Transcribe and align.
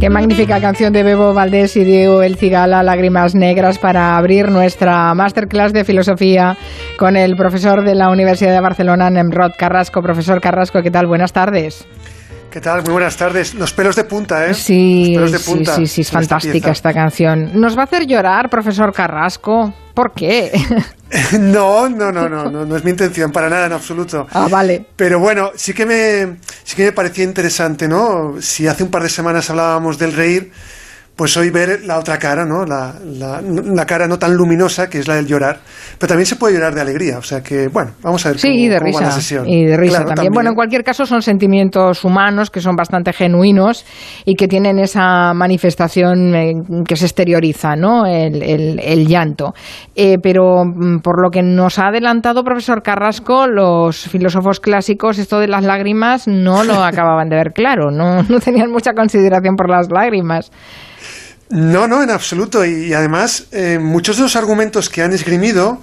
Qué 0.00 0.10
magnífica 0.10 0.60
canción 0.60 0.92
de 0.92 1.02
Bebo 1.02 1.34
Valdés 1.34 1.76
y 1.76 1.82
Diego 1.82 2.22
El 2.22 2.36
Cigala, 2.36 2.84
Lágrimas 2.84 3.34
Negras, 3.34 3.78
para 3.78 4.16
abrir 4.16 4.48
nuestra 4.48 5.12
masterclass 5.12 5.72
de 5.72 5.84
filosofía 5.84 6.56
con 6.96 7.16
el 7.16 7.34
profesor 7.34 7.82
de 7.82 7.96
la 7.96 8.08
Universidad 8.08 8.52
de 8.52 8.60
Barcelona, 8.60 9.10
Nemrod 9.10 9.54
Carrasco. 9.58 10.00
Profesor 10.00 10.40
Carrasco, 10.40 10.82
¿qué 10.82 10.92
tal? 10.92 11.08
Buenas 11.08 11.32
tardes. 11.32 11.84
¿Qué 12.50 12.62
tal? 12.62 12.82
Muy 12.82 12.92
buenas 12.92 13.16
tardes. 13.16 13.52
Los 13.54 13.74
pelos 13.74 13.94
de 13.94 14.04
punta, 14.04 14.46
¿eh? 14.46 14.54
Sí, 14.54 15.14
sí, 15.36 15.64
sí, 15.66 15.86
sí, 15.86 16.00
es 16.00 16.10
fantástica 16.10 16.56
esta, 16.56 16.70
esta 16.70 16.94
canción. 16.94 17.60
¿Nos 17.60 17.76
va 17.76 17.82
a 17.82 17.84
hacer 17.84 18.06
llorar, 18.06 18.48
profesor 18.48 18.92
Carrasco? 18.92 19.72
¿Por 19.94 20.12
qué? 20.12 20.52
No, 21.40 21.88
no, 21.88 22.12
no, 22.12 22.28
no, 22.28 22.50
no, 22.50 22.66
no 22.66 22.76
es 22.76 22.84
mi 22.84 22.90
intención, 22.90 23.32
para 23.32 23.48
nada 23.48 23.64
en 23.64 23.72
absoluto. 23.72 24.26
Ah, 24.30 24.46
vale. 24.50 24.84
Pero 24.94 25.18
bueno, 25.18 25.52
sí 25.54 25.72
que 25.72 25.86
me, 25.86 26.36
sí 26.64 26.76
que 26.76 26.84
me 26.84 26.92
parecía 26.92 27.24
interesante, 27.24 27.88
¿no? 27.88 28.34
Si 28.42 28.66
hace 28.66 28.84
un 28.84 28.90
par 28.90 29.02
de 29.02 29.08
semanas 29.08 29.48
hablábamos 29.48 29.98
del 29.98 30.12
reír, 30.12 30.52
pues 31.18 31.36
hoy 31.36 31.50
ver 31.50 31.80
la 31.84 31.98
otra 31.98 32.16
cara, 32.16 32.44
¿no? 32.44 32.64
La, 32.64 32.94
la, 33.02 33.84
cara 33.86 34.06
no 34.06 34.20
tan 34.20 34.36
luminosa, 34.36 34.88
que 34.88 35.00
es 35.00 35.08
la 35.08 35.16
del 35.16 35.26
llorar. 35.26 35.58
Pero 35.98 36.06
también 36.06 36.26
se 36.26 36.36
puede 36.36 36.54
llorar 36.54 36.76
de 36.76 36.80
alegría, 36.80 37.18
o 37.18 37.22
sea 37.22 37.42
que, 37.42 37.66
bueno, 37.66 37.90
vamos 38.02 38.24
a 38.24 38.28
ver 38.28 38.38
sí, 38.38 38.46
cómo, 38.46 38.60
y 38.60 38.68
de 38.68 38.78
risa, 38.78 39.00
la 39.00 39.10
sesión. 39.10 39.48
Y 39.48 39.64
de 39.64 39.76
risa 39.76 40.04
también. 40.04 40.32
Bueno, 40.32 40.50
en 40.50 40.54
cualquier 40.54 40.84
caso 40.84 41.06
son 41.06 41.20
sentimientos 41.20 42.04
humanos 42.04 42.50
que 42.50 42.60
son 42.60 42.76
bastante 42.76 43.12
genuinos 43.12 43.84
y 44.24 44.36
que 44.36 44.46
tienen 44.46 44.78
esa 44.78 45.34
manifestación 45.34 46.36
eh, 46.36 46.52
que 46.86 46.94
se 46.94 47.06
exterioriza, 47.06 47.74
¿no? 47.74 48.06
El, 48.06 48.40
el, 48.78 49.06
llanto. 49.08 49.54
Eh, 49.96 50.18
pero 50.22 50.64
mm, 50.64 51.00
por 51.00 51.20
lo 51.20 51.30
que 51.30 51.42
nos 51.42 51.80
ha 51.80 51.88
adelantado 51.88 52.44
profesor 52.44 52.80
Carrasco, 52.80 53.48
los 53.48 54.08
filósofos 54.08 54.60
clásicos, 54.60 55.18
esto 55.18 55.40
de 55.40 55.48
las 55.48 55.64
lágrimas 55.64 56.28
no 56.28 56.62
lo 56.62 56.74
acababan 56.84 57.28
de 57.28 57.34
ver 57.34 57.52
claro, 57.52 57.90
no, 57.90 58.22
no 58.22 58.38
tenían 58.38 58.70
mucha 58.70 58.92
consideración 58.92 59.56
por 59.56 59.68
las 59.68 59.88
lágrimas. 59.90 60.52
No, 61.50 61.88
no, 61.88 62.02
en 62.02 62.10
absoluto. 62.10 62.64
Y, 62.64 62.92
además, 62.92 63.46
eh, 63.52 63.78
muchos 63.80 64.16
de 64.16 64.22
los 64.22 64.36
argumentos 64.36 64.90
que 64.90 65.02
han 65.02 65.12
esgrimido 65.12 65.80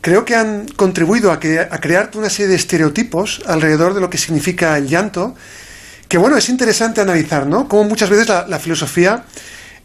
creo 0.00 0.24
que 0.24 0.34
han 0.34 0.66
contribuido 0.68 1.32
a, 1.32 1.40
que, 1.40 1.60
a 1.60 1.80
crear 1.80 2.10
una 2.14 2.28
serie 2.28 2.48
de 2.48 2.56
estereotipos 2.56 3.42
alrededor 3.46 3.94
de 3.94 4.00
lo 4.00 4.10
que 4.10 4.18
significa 4.18 4.76
el 4.76 4.86
llanto, 4.86 5.34
que 6.08 6.18
bueno, 6.18 6.36
es 6.36 6.48
interesante 6.50 7.00
analizar, 7.00 7.46
¿no? 7.46 7.68
Como 7.68 7.84
muchas 7.84 8.10
veces 8.10 8.28
la, 8.28 8.58
filosofía, 8.58 9.24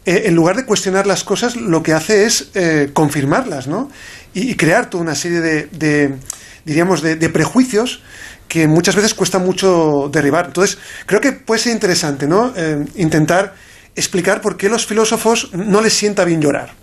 eh, 0.04 0.24
en 0.26 0.34
lugar 0.34 0.56
de 0.56 0.66
cuestionar 0.66 1.06
las 1.06 1.24
cosas, 1.24 1.56
lo 1.56 1.82
que 1.82 1.94
hace 1.94 2.26
es 2.26 2.50
eh, 2.54 2.90
confirmarlas, 2.92 3.66
¿no? 3.66 3.90
Y, 4.34 4.56
crear 4.56 4.90
toda 4.90 5.02
una 5.04 5.14
serie 5.14 5.40
de, 5.40 6.18
diríamos, 6.66 7.00
de, 7.02 7.16
de 7.16 7.28
prejuicios 7.30 8.02
que 8.46 8.66
muchas 8.66 8.96
veces 8.96 9.14
cuesta 9.14 9.38
mucho 9.38 10.10
derribar. 10.12 10.46
Entonces, 10.46 10.76
creo 11.06 11.20
que 11.20 11.32
puede 11.32 11.62
ser 11.62 11.72
interesante, 11.72 12.26
¿no? 12.26 12.52
intentar 12.96 13.54
explicar 13.94 14.40
por 14.40 14.56
qué 14.56 14.68
los 14.68 14.86
filósofos 14.86 15.50
no 15.52 15.80
les 15.80 15.92
sienta 15.94 16.24
bien 16.24 16.40
llorar. 16.40 16.74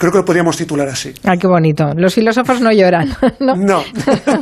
Creo 0.00 0.10
que 0.12 0.18
lo 0.18 0.24
podríamos 0.24 0.56
titular 0.56 0.88
así. 0.88 1.12
Ah, 1.24 1.36
qué 1.36 1.46
bonito. 1.46 1.92
Los 1.94 2.14
filósofos 2.14 2.62
no 2.62 2.72
lloran. 2.72 3.10
No. 3.38 3.54
no. 3.54 3.82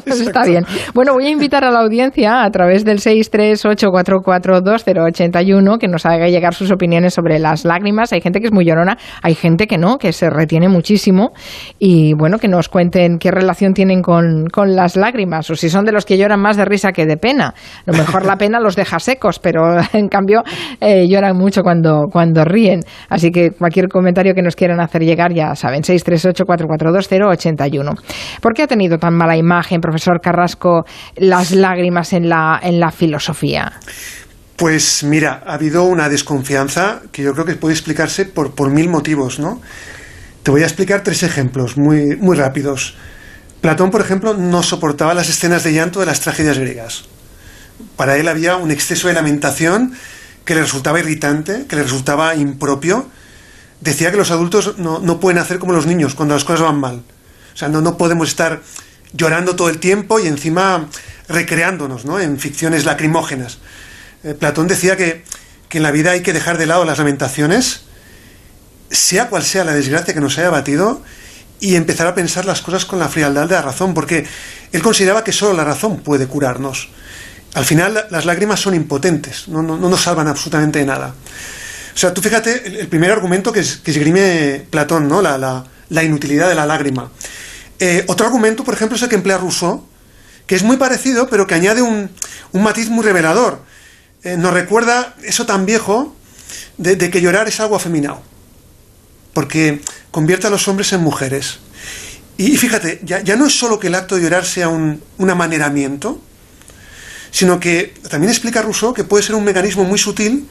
Pues 0.05 0.21
está 0.21 0.45
bien. 0.45 0.65
Bueno, 0.95 1.15
voy 1.15 1.27
a 1.27 1.31
invitar 1.31 1.65
a 1.65 1.73
la 1.73 1.81
audiencia 1.81 2.45
a 2.45 2.51
través 2.51 2.85
del 2.85 3.01
638442081 3.01 5.79
que 5.79 5.89
nos 5.89 6.07
haga 6.07 6.29
llegar 6.29 6.55
sus 6.55 6.71
opiniones 6.71 7.15
sobre 7.15 7.41
las 7.41 7.65
lágrimas. 7.65 8.13
Hay 8.13 8.21
gente 8.21 8.39
que 8.41 8.47
es 8.47 8.53
muy 8.53 8.65
llorona, 8.65 8.97
hay 9.23 9.35
gente 9.35 9.67
que 9.67 9.79
no, 9.79 9.99
que 9.99 10.13
se 10.13 10.31
retiene 10.31 10.69
muchísimo. 10.69 11.33
Y 11.79 12.15
bueno, 12.15 12.39
que 12.39 12.47
nos 12.47 12.69
cuenten 12.69 13.19
qué 13.19 13.33
relación 13.33 13.75
tienen 13.75 14.01
con, 14.01 14.47
con 14.47 14.77
las 14.77 14.95
lágrimas 14.97 15.51
o 15.51 15.57
si 15.57 15.69
son 15.69 15.85
de 15.85 15.91
los 15.93 16.07
que 16.07 16.17
lloran 16.17 16.39
más 16.41 16.57
de 16.57 16.65
risa 16.65 16.93
que 16.93 17.05
de 17.05 17.17
pena. 17.17 17.53
A 17.87 17.91
lo 17.91 17.99
mejor 17.99 18.25
la 18.25 18.37
pena 18.37 18.61
los 18.61 18.77
deja 18.77 19.01
secos, 19.01 19.41
pero 19.41 19.81
en 19.93 20.09
cambio 20.09 20.45
eh, 20.81 21.09
lloran 21.09 21.37
mucho 21.37 21.63
cuando, 21.63 22.05
cuando 22.13 22.45
ríen. 22.45 22.85
Así 23.09 23.33
que 23.33 23.51
cualquier 23.51 23.89
comentario 23.89 24.35
que 24.35 24.43
nos 24.43 24.55
quieran 24.55 24.79
hacer 24.81 25.03
llegar 25.03 25.35
ya 25.35 25.48
saben, 25.55 25.83
638-442-081. 25.83 27.95
¿Por 28.41 28.55
qué 28.55 28.63
ha 28.63 28.67
tenido 28.67 28.99
tan 28.99 29.15
mala 29.15 29.37
imagen, 29.37 29.81
profesor 29.81 30.21
Carrasco, 30.21 30.85
las 31.17 31.53
lágrimas 31.53 32.13
en 32.13 32.29
la, 32.29 32.59
en 32.63 32.81
la 32.81 32.91
filosofía? 32.91 33.73
Pues 34.57 35.05
mira, 35.05 35.43
ha 35.47 35.55
habido 35.55 35.85
una 35.85 36.09
desconfianza 36.09 37.03
que 37.13 37.23
yo 37.23 37.33
creo 37.33 37.45
que 37.45 37.55
puede 37.55 37.75
explicarse 37.75 38.25
por, 38.25 38.55
por 38.55 38.73
mil 38.73 38.89
motivos, 38.89 39.39
¿no? 39.39 39.61
Te 40.43 40.51
voy 40.51 40.63
a 40.63 40.67
explicar 40.67 41.03
tres 41.03 41.23
ejemplos 41.23 41.77
muy, 41.77 42.17
muy 42.17 42.37
rápidos. 42.37 42.97
Platón, 43.61 43.91
por 43.91 44.01
ejemplo, 44.01 44.35
no 44.35 44.63
soportaba 44.63 45.15
las 45.15 45.29
escenas 45.29 45.63
de 45.63 45.73
llanto 45.73 46.01
de 46.01 46.07
las 46.07 46.21
tragedias 46.21 46.59
griegas. 46.59 47.05
Para 47.97 48.17
él 48.17 48.29
había 48.29 48.57
un 48.57 48.71
exceso 48.71 49.09
de 49.09 49.15
lamentación 49.15 49.95
que 50.45 50.55
le 50.55 50.63
resultaba 50.63 50.99
irritante, 50.99 51.67
que 51.69 51.77
le 51.77 51.83
resultaba 51.83 52.35
impropio, 52.35 53.09
decía 53.81 54.11
que 54.11 54.17
los 54.17 54.31
adultos 54.31 54.79
no, 54.79 54.99
no, 54.99 55.21
pueden 55.21 55.39
hacer 55.39 55.59
como 55.59 55.73
los 55.73 55.87
niños 55.87 56.15
cuando 56.15 56.35
las 56.35 56.45
cosas 56.45 56.63
van 56.63 56.81
mal. 56.81 57.03
O 57.55 57.57
sea, 57.57 57.69
no, 57.69 57.81
no 57.81 57.97
podemos 57.97 58.29
estar 58.29 58.63
llorando 59.13 59.57
todo 59.57 59.69
el 59.69 59.79
tiempo 59.79 60.21
y 60.21 60.27
encima 60.27 60.89
recreándonos 61.29 62.05
¿no? 62.05 62.21
en 62.21 62.39
ficciones 62.39 62.85
lacrimógenas. 62.85 63.59
Eh, 64.25 64.35
Platón 64.35 64.69
decía 64.69 64.97
que, 64.97 65.25
que 65.69 65.79
en 65.79 65.83
la 65.83 65.91
vida 65.91 66.13
hay 66.13 66.23
que 66.23 66.33
dejar 66.33 66.59
de 66.59 66.67
lado 66.67 66.85
las 66.85 66.99
lamentaciones, 66.99 67.83
sea 68.91 69.29
cual 69.29 69.43
sea 69.43 69.65
la 69.65 69.73
desgracia 69.73 70.15
que 70.15 70.21
nos 70.21 70.39
haya 70.39 70.51
batido, 70.51 71.03
y 71.61 71.75
empezar 71.75 72.07
a 72.07 72.15
pensar 72.15 72.45
las 72.45 72.61
cosas 72.61 72.85
con 72.85 72.99
la 72.99 73.09
frialdad 73.09 73.49
de 73.49 73.55
la 73.55 73.63
razón, 73.63 73.95
porque 73.95 74.27
él 74.73 74.83
consideraba 74.83 75.25
que 75.25 75.33
solo 75.33 75.55
la 75.55 75.65
razón 75.65 75.99
puede 75.99 76.27
curarnos. 76.27 76.89
Al 77.55 77.65
final 77.65 78.07
las 78.11 78.25
lágrimas 78.25 78.61
son 78.61 78.75
impotentes, 78.75 79.49
no, 79.49 79.63
no, 79.63 79.77
no 79.77 79.89
nos 79.89 80.03
salvan 80.03 80.29
absolutamente 80.29 80.79
de 80.79 80.87
nada. 80.87 81.15
O 81.99 82.01
sea, 82.01 82.15
tú 82.15 82.23
fíjate 82.23 82.81
el, 82.81 82.87
primer 82.87 83.11
argumento 83.11 83.53
que, 83.53 83.59
es, 83.59 83.79
que 83.79 83.91
esgrime 83.91 84.65
Platón, 84.71 85.09
¿no? 85.09 85.21
La, 85.21 86.05
inutilidad 86.05 86.49
de 86.49 86.55
la 86.55 86.65
lágrima. 86.65 87.11
Eh, 87.81 88.05
otro 88.07 88.25
argumento, 88.25 88.63
por 88.63 88.73
ejemplo, 88.73 88.95
es 88.95 89.03
el 89.03 89.09
que 89.09 89.17
emplea 89.17 89.37
Rousseau, 89.37 89.85
que 90.47 90.55
es 90.55 90.63
muy 90.63 90.77
parecido, 90.77 91.29
pero 91.29 91.49
que 91.49 91.57
añade 91.57 91.83
un, 91.83 92.09
matiz 92.53 92.89
muy 92.89 93.03
revelador. 93.03 93.65
Eh, 94.23 94.37
nos 94.37 94.53
recuerda 94.53 95.17
eso 95.25 95.45
tan 95.45 95.67
viejo 95.67 96.15
de, 96.77 96.97
que 97.11 97.21
llorar 97.21 97.49
es 97.49 97.59
algo 97.59 97.75
afeminado, 97.75 98.23
porque 99.35 99.81
convierte 100.13 100.47
a 100.47 100.51
los 100.51 100.69
hombres 100.69 100.93
en 100.93 101.01
mujeres. 101.01 101.59
Y, 102.37 102.57
fíjate, 102.59 103.01
ya, 103.03 103.35
no 103.35 103.45
es 103.45 103.59
solo 103.59 103.81
que 103.81 103.89
el 103.89 103.97
acto 103.97 104.15
de 104.15 104.23
llorar 104.23 104.47
sea 104.47 104.69
un, 104.69 105.03
un 105.17 105.31
amaneramiento, 105.31 106.23
sino 107.33 107.59
que 107.59 107.93
también 108.09 108.31
explica 108.31 108.63
Rousseau 108.63 108.95
que 108.95 109.03
puede 109.03 109.25
ser 109.25 109.35
un 109.35 109.43
mecanismo 109.43 109.83
muy 109.83 109.99
sutil 109.99 110.47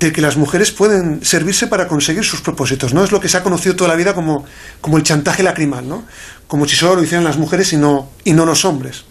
de 0.00 0.12
que 0.12 0.22
las 0.22 0.38
mujeres 0.38 0.70
pueden 0.70 1.22
servirse 1.22 1.66
para 1.66 1.86
conseguir 1.86 2.24
sus 2.24 2.40
propósitos, 2.40 2.94
¿no? 2.94 3.04
Es 3.04 3.12
lo 3.12 3.20
que 3.20 3.28
se 3.28 3.36
ha 3.36 3.42
conocido 3.42 3.76
toda 3.76 3.88
la 3.88 3.96
vida 3.96 4.14
como, 4.14 4.46
como 4.80 4.96
el 4.96 5.02
chantaje 5.02 5.42
lacrimal, 5.42 5.86
¿no? 5.86 6.06
Como 6.48 6.66
si 6.66 6.74
solo 6.74 6.96
lo 6.96 7.04
hicieran 7.04 7.22
las 7.22 7.36
mujeres 7.36 7.74
y 7.74 7.76
no, 7.76 8.10
y 8.24 8.32
no 8.32 8.46
los 8.46 8.64
hombres. 8.64 9.04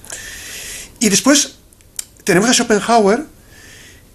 Y 0.99 1.09
después 1.09 1.57
tenemos 2.23 2.49
a 2.49 2.53
Schopenhauer, 2.53 3.23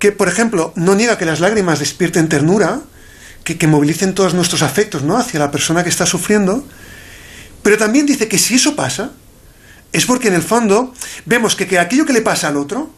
que, 0.00 0.10
por 0.10 0.26
ejemplo, 0.26 0.72
no 0.74 0.96
niega 0.96 1.16
que 1.16 1.24
las 1.24 1.38
lágrimas 1.38 1.78
despierten 1.78 2.28
ternura, 2.28 2.80
que, 3.44 3.56
que 3.56 3.68
movilicen 3.68 4.12
todos 4.12 4.34
nuestros 4.34 4.62
afectos, 4.62 5.04
¿no? 5.04 5.16
Hacia 5.16 5.38
la 5.38 5.52
persona 5.52 5.84
que 5.84 5.90
está 5.90 6.06
sufriendo, 6.06 6.66
pero 7.62 7.78
también 7.78 8.04
dice 8.04 8.26
que 8.26 8.36
si 8.36 8.56
eso 8.56 8.74
pasa, 8.74 9.12
es 9.92 10.06
porque 10.06 10.26
en 10.26 10.34
el 10.34 10.42
fondo 10.42 10.92
vemos 11.24 11.54
que, 11.54 11.68
que 11.68 11.78
aquello 11.78 12.04
que 12.04 12.12
le 12.12 12.20
pasa 12.20 12.48
al 12.48 12.56
otro, 12.56 12.90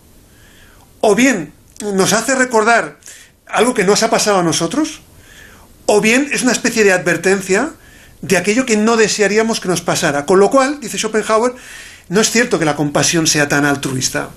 o 1.02 1.14
bien 1.14 1.52
nos 1.93 2.14
hace 2.14 2.34
recordar 2.34 2.96
algo 3.46 3.75
que 3.75 3.84
nos 3.84 4.02
ha 4.02 4.10
pasado 4.10 4.38
a 4.38 4.43
nosotros, 4.43 5.00
o 5.87 6.00
bien 6.00 6.28
es 6.32 6.43
una 6.43 6.52
especie 6.52 6.84
de 6.84 6.93
advertencia 6.93 7.70
de 8.22 8.37
aquello 8.37 8.66
que 8.66 8.76
no 8.76 8.96
desearíamos 8.96 9.60
que 9.60 9.69
nos 9.69 9.81
pasara. 9.81 10.26
Con 10.26 10.40
lo 10.40 10.50
cual, 10.50 10.81
dice 10.81 10.98
Schopenhauer, 10.98 11.54
no 12.08 12.20
es 12.20 12.31
cierto 12.31 12.58
que 12.58 12.64
la 12.64 12.76
compasión 12.76 13.26
sea 13.26 13.48
tan 13.48 13.64
altruista. 13.64 14.31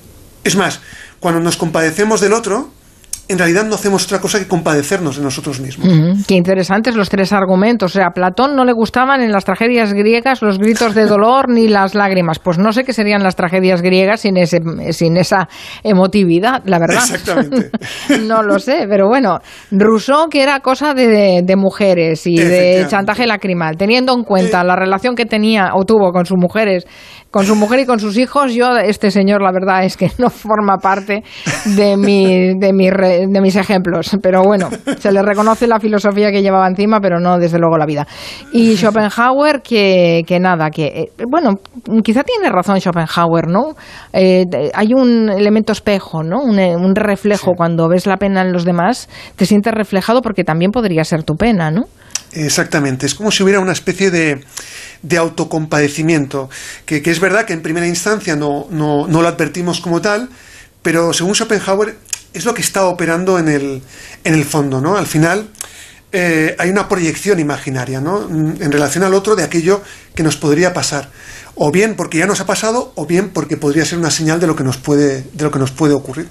Es 0.44 0.56
más, 0.56 0.82
cuando 1.20 1.40
nos 1.40 1.58
compadecemos 1.58 2.22
del 2.22 2.34
otro, 2.34 2.72
en 3.30 3.38
realidad 3.38 3.64
no 3.64 3.76
hacemos 3.76 4.06
otra 4.06 4.20
cosa 4.20 4.40
que 4.40 4.48
compadecernos 4.48 5.18
de 5.18 5.24
nosotros 5.24 5.60
mismos. 5.60 5.88
Qué 6.28 6.34
interesantes 6.34 6.96
los 6.96 7.10
tres 7.10 7.32
argumentos. 7.32 7.92
O 7.92 7.94
sea, 7.94 8.08
a 8.08 8.12
Platón 8.12 8.56
no 8.56 8.66
le 8.66 8.74
gustaban 8.74 9.22
en 9.22 9.32
las 9.32 9.46
tragedias 9.46 9.94
griegas 9.94 10.42
los 10.42 10.58
gritos 10.58 10.96
de 10.96 11.06
dolor 11.06 11.48
ni 11.48 11.68
las 11.68 11.94
lágrimas. 11.94 12.40
Pues 12.40 12.58
no 12.58 12.74
sé 12.74 12.84
qué 12.84 12.92
serían 12.92 13.22
las 13.22 13.36
tragedias 13.36 13.84
griegas 13.84 14.22
sin, 14.22 14.36
ese, 14.36 14.60
sin 14.94 15.16
esa 15.16 15.48
emotividad, 15.84 16.64
la 16.66 16.80
verdad. 16.80 17.04
Exactamente. 17.04 17.70
no 18.28 18.42
lo 18.42 18.58
sé, 18.58 18.88
pero 18.90 19.08
bueno. 19.08 19.38
Rousseau, 19.70 20.28
que 20.28 20.42
era 20.42 20.62
cosa 20.62 20.96
de, 20.96 21.44
mujeres 21.56 22.26
y 22.26 22.36
de 22.36 22.88
chantaje 22.90 23.28
lacrimal, 23.28 23.78
teniendo 23.78 24.14
en 24.14 24.24
cuenta 24.24 24.62
eh. 24.62 24.66
la 24.66 24.76
relación 24.76 25.14
que 25.14 25.26
tenía 25.26 25.72
o 25.76 25.86
tuvo 25.86 26.12
con 26.12 26.26
sus 26.26 26.38
mujeres 26.38 26.88
con 27.32 27.46
su 27.46 27.56
mujer 27.56 27.82
y 27.82 27.86
con 27.86 28.00
sus 28.00 28.18
hijos, 28.18 28.54
yo, 28.54 28.76
este 28.78 29.12
señor, 29.12 29.42
la 29.42 29.52
verdad 29.52 29.84
es 29.84 29.98
que 29.98 30.10
no 30.18 30.30
forma 30.30 30.78
parte 30.78 31.24
de, 31.66 31.98
mi, 31.98 32.58
de, 32.58 32.74
mi 32.74 32.90
de 33.28 33.42
mis 33.42 33.56
ejemplos. 33.56 34.18
Pero 34.22 34.44
bueno, 34.44 34.70
se 35.00 35.12
le 35.12 35.22
reconoce 35.22 35.68
la 35.68 35.80
filosofía 35.80 36.32
que 36.32 36.42
llevaba 36.42 36.68
encima, 36.68 37.00
pero 37.00 37.20
no, 37.20 37.38
desde 37.38 37.60
luego, 37.60 37.78
la 37.78 37.86
vida. 37.86 38.08
Y 38.52 38.76
Schopenhauer, 38.78 39.62
que, 39.62 40.24
que 40.26 40.40
nada, 40.40 40.70
que, 40.70 40.86
eh, 40.86 41.12
bueno, 41.30 41.60
quizá 42.04 42.24
tiene 42.24 42.50
razón 42.50 42.80
Schopenhauer, 42.80 43.48
¿no? 43.48 43.76
Eh, 44.14 44.46
hay 44.74 44.94
un 44.94 45.30
elemento 45.30 45.72
espejo, 45.72 46.24
¿no? 46.24 46.42
Un, 46.42 46.60
un 46.60 46.96
reflejo. 46.96 47.54
Cuando 47.56 47.88
ves 47.88 48.06
la 48.06 48.18
pena 48.18 48.42
en 48.42 48.52
los 48.52 48.66
demás, 48.66 49.10
te 49.36 49.46
sientes 49.46 49.74
reflejado 49.74 50.22
porque 50.22 50.44
también 50.44 50.72
podría 50.72 51.04
ser 51.04 51.24
tu 51.24 51.36
pena, 51.36 51.72
¿no? 51.72 51.84
Exactamente, 52.32 53.06
es 53.06 53.16
como 53.16 53.32
si 53.32 53.42
hubiera 53.42 53.60
una 53.60 53.72
especie 53.72 54.12
de, 54.12 54.44
de 55.02 55.18
autocompadecimiento, 55.18 56.50
que, 56.86 57.02
es 57.04 57.20
verdad 57.20 57.46
que 57.46 57.54
en 57.54 57.62
primera 57.62 57.88
instancia 57.88 58.36
no, 58.36 58.68
no, 58.70 59.08
no, 59.08 59.22
lo 59.22 59.28
advertimos 59.28 59.82
como 59.82 60.00
tal, 60.00 60.30
pero 60.84 61.12
según 61.14 61.34
Schopenhauer 61.34 61.96
es 62.34 62.46
lo 62.46 62.54
que 62.54 62.62
está 62.62 62.86
operando 62.86 63.40
en 63.40 63.48
el, 63.48 63.82
en 64.24 64.34
el 64.34 64.46
fondo, 64.46 64.82
¿no? 64.82 64.98
Al 64.98 65.06
final 65.06 65.50
eh, 66.12 66.56
hay 66.58 66.70
una 66.70 66.88
proyección 66.88 67.40
imaginaria, 67.40 68.02
¿no? 68.02 68.28
En 68.30 68.72
relación 68.72 69.04
al 69.04 69.14
otro 69.14 69.36
de 69.36 69.44
aquello 69.44 69.82
que 70.16 70.24
nos 70.24 70.38
podría 70.38 70.74
pasar, 70.74 71.10
o 71.56 71.72
bien 71.72 71.96
porque 71.96 72.18
ya 72.18 72.26
nos 72.26 72.42
ha 72.42 72.46
pasado, 72.46 72.94
o 72.96 73.06
bien 73.06 73.30
porque 73.30 73.58
podría 73.58 73.86
ser 73.86 74.00
una 74.00 74.12
señal 74.12 74.40
de 74.40 74.48
lo 74.48 74.56
que 74.56 74.64
nos 74.64 74.78
puede, 74.78 75.24
de 75.34 75.44
lo 75.44 75.52
que 75.52 75.60
nos 75.60 75.72
puede 75.72 75.94
ocurrir. 75.94 76.28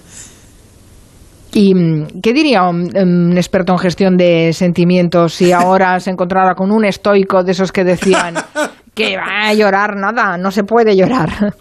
¿Y 1.53 1.75
mm, 1.75 2.21
qué 2.23 2.33
diría 2.33 2.65
un, 2.65 3.37
experto 3.37 3.73
en 3.73 3.79
gestión 3.79 4.17
de 4.17 4.53
sentimientos 4.53 5.35
si 5.35 5.53
ahora 5.53 5.99
se 6.01 6.11
encontrara 6.11 6.55
con 6.55 6.71
un 6.71 6.85
estoico 6.85 7.43
de 7.43 7.53
esos 7.53 7.73
que 7.73 7.85
decían 7.85 8.35
que 8.95 9.17
va 9.17 9.49
a 9.49 9.55
llorar 9.55 9.97
nada, 9.97 10.37
no 10.37 10.51
se 10.51 10.65
puede 10.65 10.97
llorar? 10.97 11.55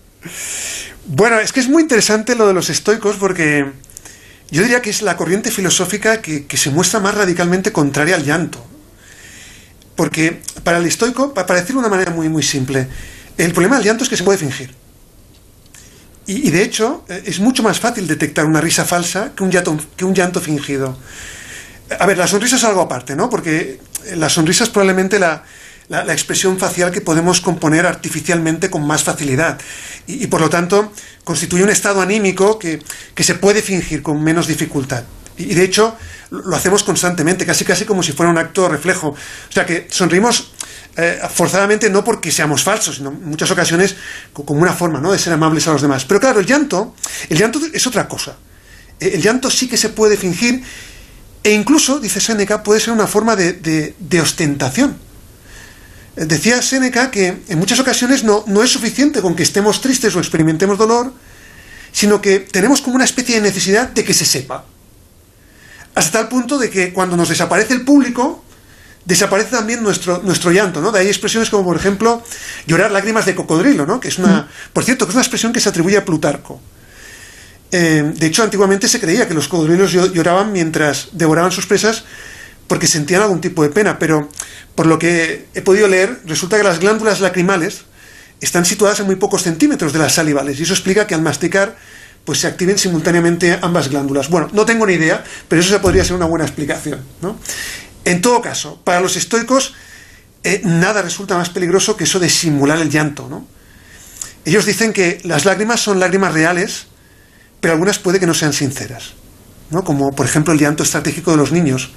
Bueno, 1.05 1.39
es 1.39 1.53
que 1.53 1.61
es 1.61 1.69
muy 1.69 1.83
interesante 1.83 2.35
lo 2.35 2.47
de 2.47 2.53
los 2.53 2.69
estoicos 2.69 3.15
porque 3.15 3.65
yo 4.49 4.61
diría 4.61 4.81
que 4.81 4.89
es 4.89 5.01
la 5.01 5.17
corriente 5.17 5.51
filosófica 5.51 6.21
que, 6.21 6.45
se 6.57 6.69
muestra 6.69 6.99
más 6.99 7.15
radicalmente 7.15 7.71
contraria 7.71 8.15
al 8.15 8.23
llanto. 8.23 8.65
Porque 9.95 10.41
para 10.63 10.77
el 10.77 10.85
estoico, 10.85 11.33
para 11.33 11.55
decirlo 11.55 11.81
de 11.81 11.87
una 11.87 11.95
manera 11.95 12.11
muy, 12.11 12.29
muy 12.29 12.43
simple, 12.43 12.87
el 13.37 13.51
problema 13.51 13.77
del 13.77 13.85
llanto 13.85 14.03
es 14.03 14.09
que 14.09 14.17
se 14.17 14.23
puede 14.23 14.37
fingir. 14.37 14.73
Y, 16.27 16.51
de 16.51 16.61
hecho, 16.61 17.05
eh, 17.07 17.23
es 17.25 17.39
mucho 17.39 17.63
más 17.63 17.79
fácil 17.79 18.05
detectar 18.05 18.45
una 18.45 18.59
risa 18.59 18.83
falsa 18.83 19.31
que 19.33 19.43
un, 19.43 19.51
llanto, 19.51 19.77
que 19.95 20.03
un 20.03 20.13
llanto 20.13 20.41
fingido. 20.41 20.97
A 21.99 22.05
ver, 22.05 22.17
la 22.17 22.27
sonrisa 22.27 22.57
es 22.57 22.63
algo 22.65 22.81
aparte, 22.81 23.15
¿no? 23.15 23.29
Porque 23.29 23.79
la 24.15 24.27
sonrisa 24.27 24.65
es 24.65 24.69
probablemente 24.69 25.19
la, 25.19 25.43
expresión 25.89 26.57
facial 26.57 26.91
que 26.91 27.01
podemos 27.01 27.41
componer 27.41 27.85
artificialmente 27.85 28.69
con 28.69 28.85
más 28.85 29.03
facilidad. 29.03 29.59
Y, 30.05 30.27
por 30.27 30.41
lo 30.41 30.49
tanto, 30.49 30.91
constituye 31.23 31.63
un 31.63 31.69
estado 31.69 32.01
anímico 32.01 32.59
que, 32.59 32.81
que, 33.15 33.23
se 33.23 33.35
puede 33.35 33.61
fingir 33.61 34.01
con 34.01 34.23
menos 34.23 34.47
dificultad. 34.47 35.03
Y, 35.37 35.53
de 35.53 35.63
hecho, 35.63 35.95
lo 36.29 36.55
hacemos 36.55 36.83
constantemente, 36.83 37.45
casi 37.45 37.63
casi 37.63 37.85
como 37.85 38.03
si 38.03 38.11
fuera 38.11 38.31
un 38.31 38.37
acto 38.37 38.67
reflejo. 38.67 39.09
O 39.09 39.51
sea 39.51 39.65
que 39.65 39.87
sonrimos 39.89 40.51
eh, 40.97 41.19
forzadamente 41.31 41.91
no 41.91 42.03
porque 42.03 42.31
seamos 42.31 42.63
falsos, 42.63 42.95
sino 42.95 43.09
en 43.09 43.23
muchas 43.29 43.51
ocasiones 43.51 43.95
como 44.33 44.59
una 44.59 44.73
forma 44.73 44.99
¿no? 44.99 45.11
de 45.11 45.19
ser 45.19 45.31
amables 45.31 45.67
a 45.67 45.71
los 45.71 45.81
demás. 45.81 46.05
Pero 46.05 46.19
claro, 46.19 46.39
el 46.39 46.45
llanto, 46.45 46.95
el 47.29 47.37
llanto 47.37 47.61
es 47.71 47.85
otra 47.85 48.07
cosa. 48.07 48.35
Eh, 48.99 49.11
el 49.13 49.21
llanto 49.21 49.51
sí 49.51 49.67
que 49.69 49.77
se 49.77 49.89
puede 49.89 50.17
fingir 50.17 50.63
e 51.43 51.51
incluso, 51.53 51.99
dice 51.99 52.19
Séneca, 52.19 52.63
puede 52.63 52.79
ser 52.79 52.93
una 52.93 53.07
forma 53.07 53.35
de, 53.35 54.21
ostentación. 54.21 54.97
Decía 56.17 56.63
Séneca 56.63 57.11
que 57.11 57.43
en 57.47 57.59
muchas 57.59 57.79
ocasiones 57.79 58.23
no, 58.23 58.43
no 58.47 58.63
es 58.63 58.71
suficiente 58.71 59.21
con 59.21 59.35
que 59.35 59.43
estemos 59.43 59.81
tristes 59.81 60.15
o 60.15 60.19
experimentemos 60.19 60.77
dolor, 60.77 61.13
sino 61.91 62.21
que 62.21 62.39
tenemos 62.39 62.81
como 62.81 62.95
una 62.95 63.05
especie 63.05 63.35
de 63.35 63.41
necesidad 63.41 63.89
de 63.89 64.03
que 64.03 64.15
se 64.15 64.25
sepa. 64.25 64.65
Hasta 65.93 66.19
tal 66.19 66.27
punto 66.27 66.57
de 66.57 66.71
que 66.71 66.91
cuando 66.91 67.15
nos 67.15 67.29
desaparece 67.29 67.75
el 67.75 67.85
público, 67.85 68.43
desaparece 69.05 69.51
también 69.51 69.83
nuestro, 69.83 70.21
nuestro 70.23 70.51
llanto, 70.51 70.81
¿no? 70.81 70.91
De 70.91 70.99
ahí 70.99 71.07
expresiones 71.07 71.51
como, 71.51 71.63
por 71.63 71.75
ejemplo, 71.75 72.23
llorar 72.65 72.91
lágrimas 72.91 73.25
de 73.27 73.35
cocodrilo, 73.35 73.85
¿no? 73.85 73.99
Que 73.99 74.07
es 74.07 74.17
una, 74.17 74.47
por 74.73 74.83
cierto, 74.83 75.05
que 75.05 75.11
es 75.11 75.15
una 75.15 75.23
expresión 75.23 75.53
que 75.53 75.59
se 75.59 75.69
atribuye 75.69 75.97
a 75.97 76.05
Plutarco. 76.05 76.59
Eh, 77.71 78.13
de 78.15 78.25
hecho, 78.25 78.43
antiguamente 78.43 78.87
se 78.87 78.99
creía 78.99 79.27
que 79.27 79.33
los 79.33 79.47
cocodrilos 79.47 79.91
lloraban 79.91 80.51
mientras 80.51 81.09
devoraban 81.11 81.51
sus 81.51 81.67
presas 81.67 82.05
porque 82.67 82.85
sentían 82.85 83.21
algún 83.21 83.41
tipo 83.41 83.63
de 83.63 83.69
pena, 83.69 83.97
pero 83.97 84.29
por 84.75 84.85
lo 84.85 84.99
que 84.99 85.47
he 85.53 85.61
podido 85.61 85.87
leer, 85.87 86.21
resulta 86.25 86.57
que 86.57 86.63
las 86.63 86.79
glándulas 86.79 87.19
lacrimales 87.19 87.81
están 88.41 88.65
situadas 88.65 88.99
en 88.99 89.05
muy 89.05 89.15
pocos 89.15 89.43
centímetros 89.43 89.93
de 89.93 89.99
las 89.99 90.13
salivales, 90.13 90.59
y 90.59 90.63
eso 90.63 90.73
explica 90.73 91.07
que 91.07 91.15
al 91.15 91.21
masticar 91.21 91.75
pues 92.27 92.41
se 92.41 92.47
activen 92.47 92.77
simultáneamente 92.77 93.57
ambas 93.61 93.87
glándulas. 93.87 94.29
Bueno, 94.29 94.49
no 94.51 94.65
tengo 94.65 94.85
ni 94.85 94.95
idea, 94.95 95.23
pero 95.47 95.61
eso 95.61 95.81
podría 95.81 96.03
ser 96.03 96.17
una 96.17 96.25
buena 96.25 96.43
explicación. 96.43 96.99
¿no? 97.21 97.39
En 98.03 98.21
todo 98.21 98.41
caso, 98.41 98.81
para 98.83 98.99
los 98.99 99.15
estoicos, 99.15 99.73
eh, 100.43 100.59
nada 100.65 101.01
resulta 101.01 101.37
más 101.37 101.49
peligroso 101.49 101.95
que 101.95 102.03
eso 102.03 102.19
de 102.19 102.27
simular 102.27 102.79
el 102.79 102.89
llanto. 102.89 103.29
¿no? 103.29 103.47
Ellos 104.43 104.65
dicen 104.65 104.91
que 104.91 105.19
las 105.23 105.45
lágrimas 105.45 105.79
son 105.79 106.01
lágrimas 106.01 106.33
reales, 106.33 106.87
pero 107.61 107.73
algunas 107.73 107.97
puede 107.97 108.19
que 108.19 108.27
no 108.27 108.33
sean 108.33 108.51
sinceras. 108.51 109.13
¿no? 109.69 109.85
Como 109.85 110.11
por 110.11 110.25
ejemplo 110.25 110.51
el 110.53 110.59
llanto 110.59 110.83
estratégico 110.83 111.31
de 111.31 111.37
los 111.37 111.53
niños, 111.53 111.91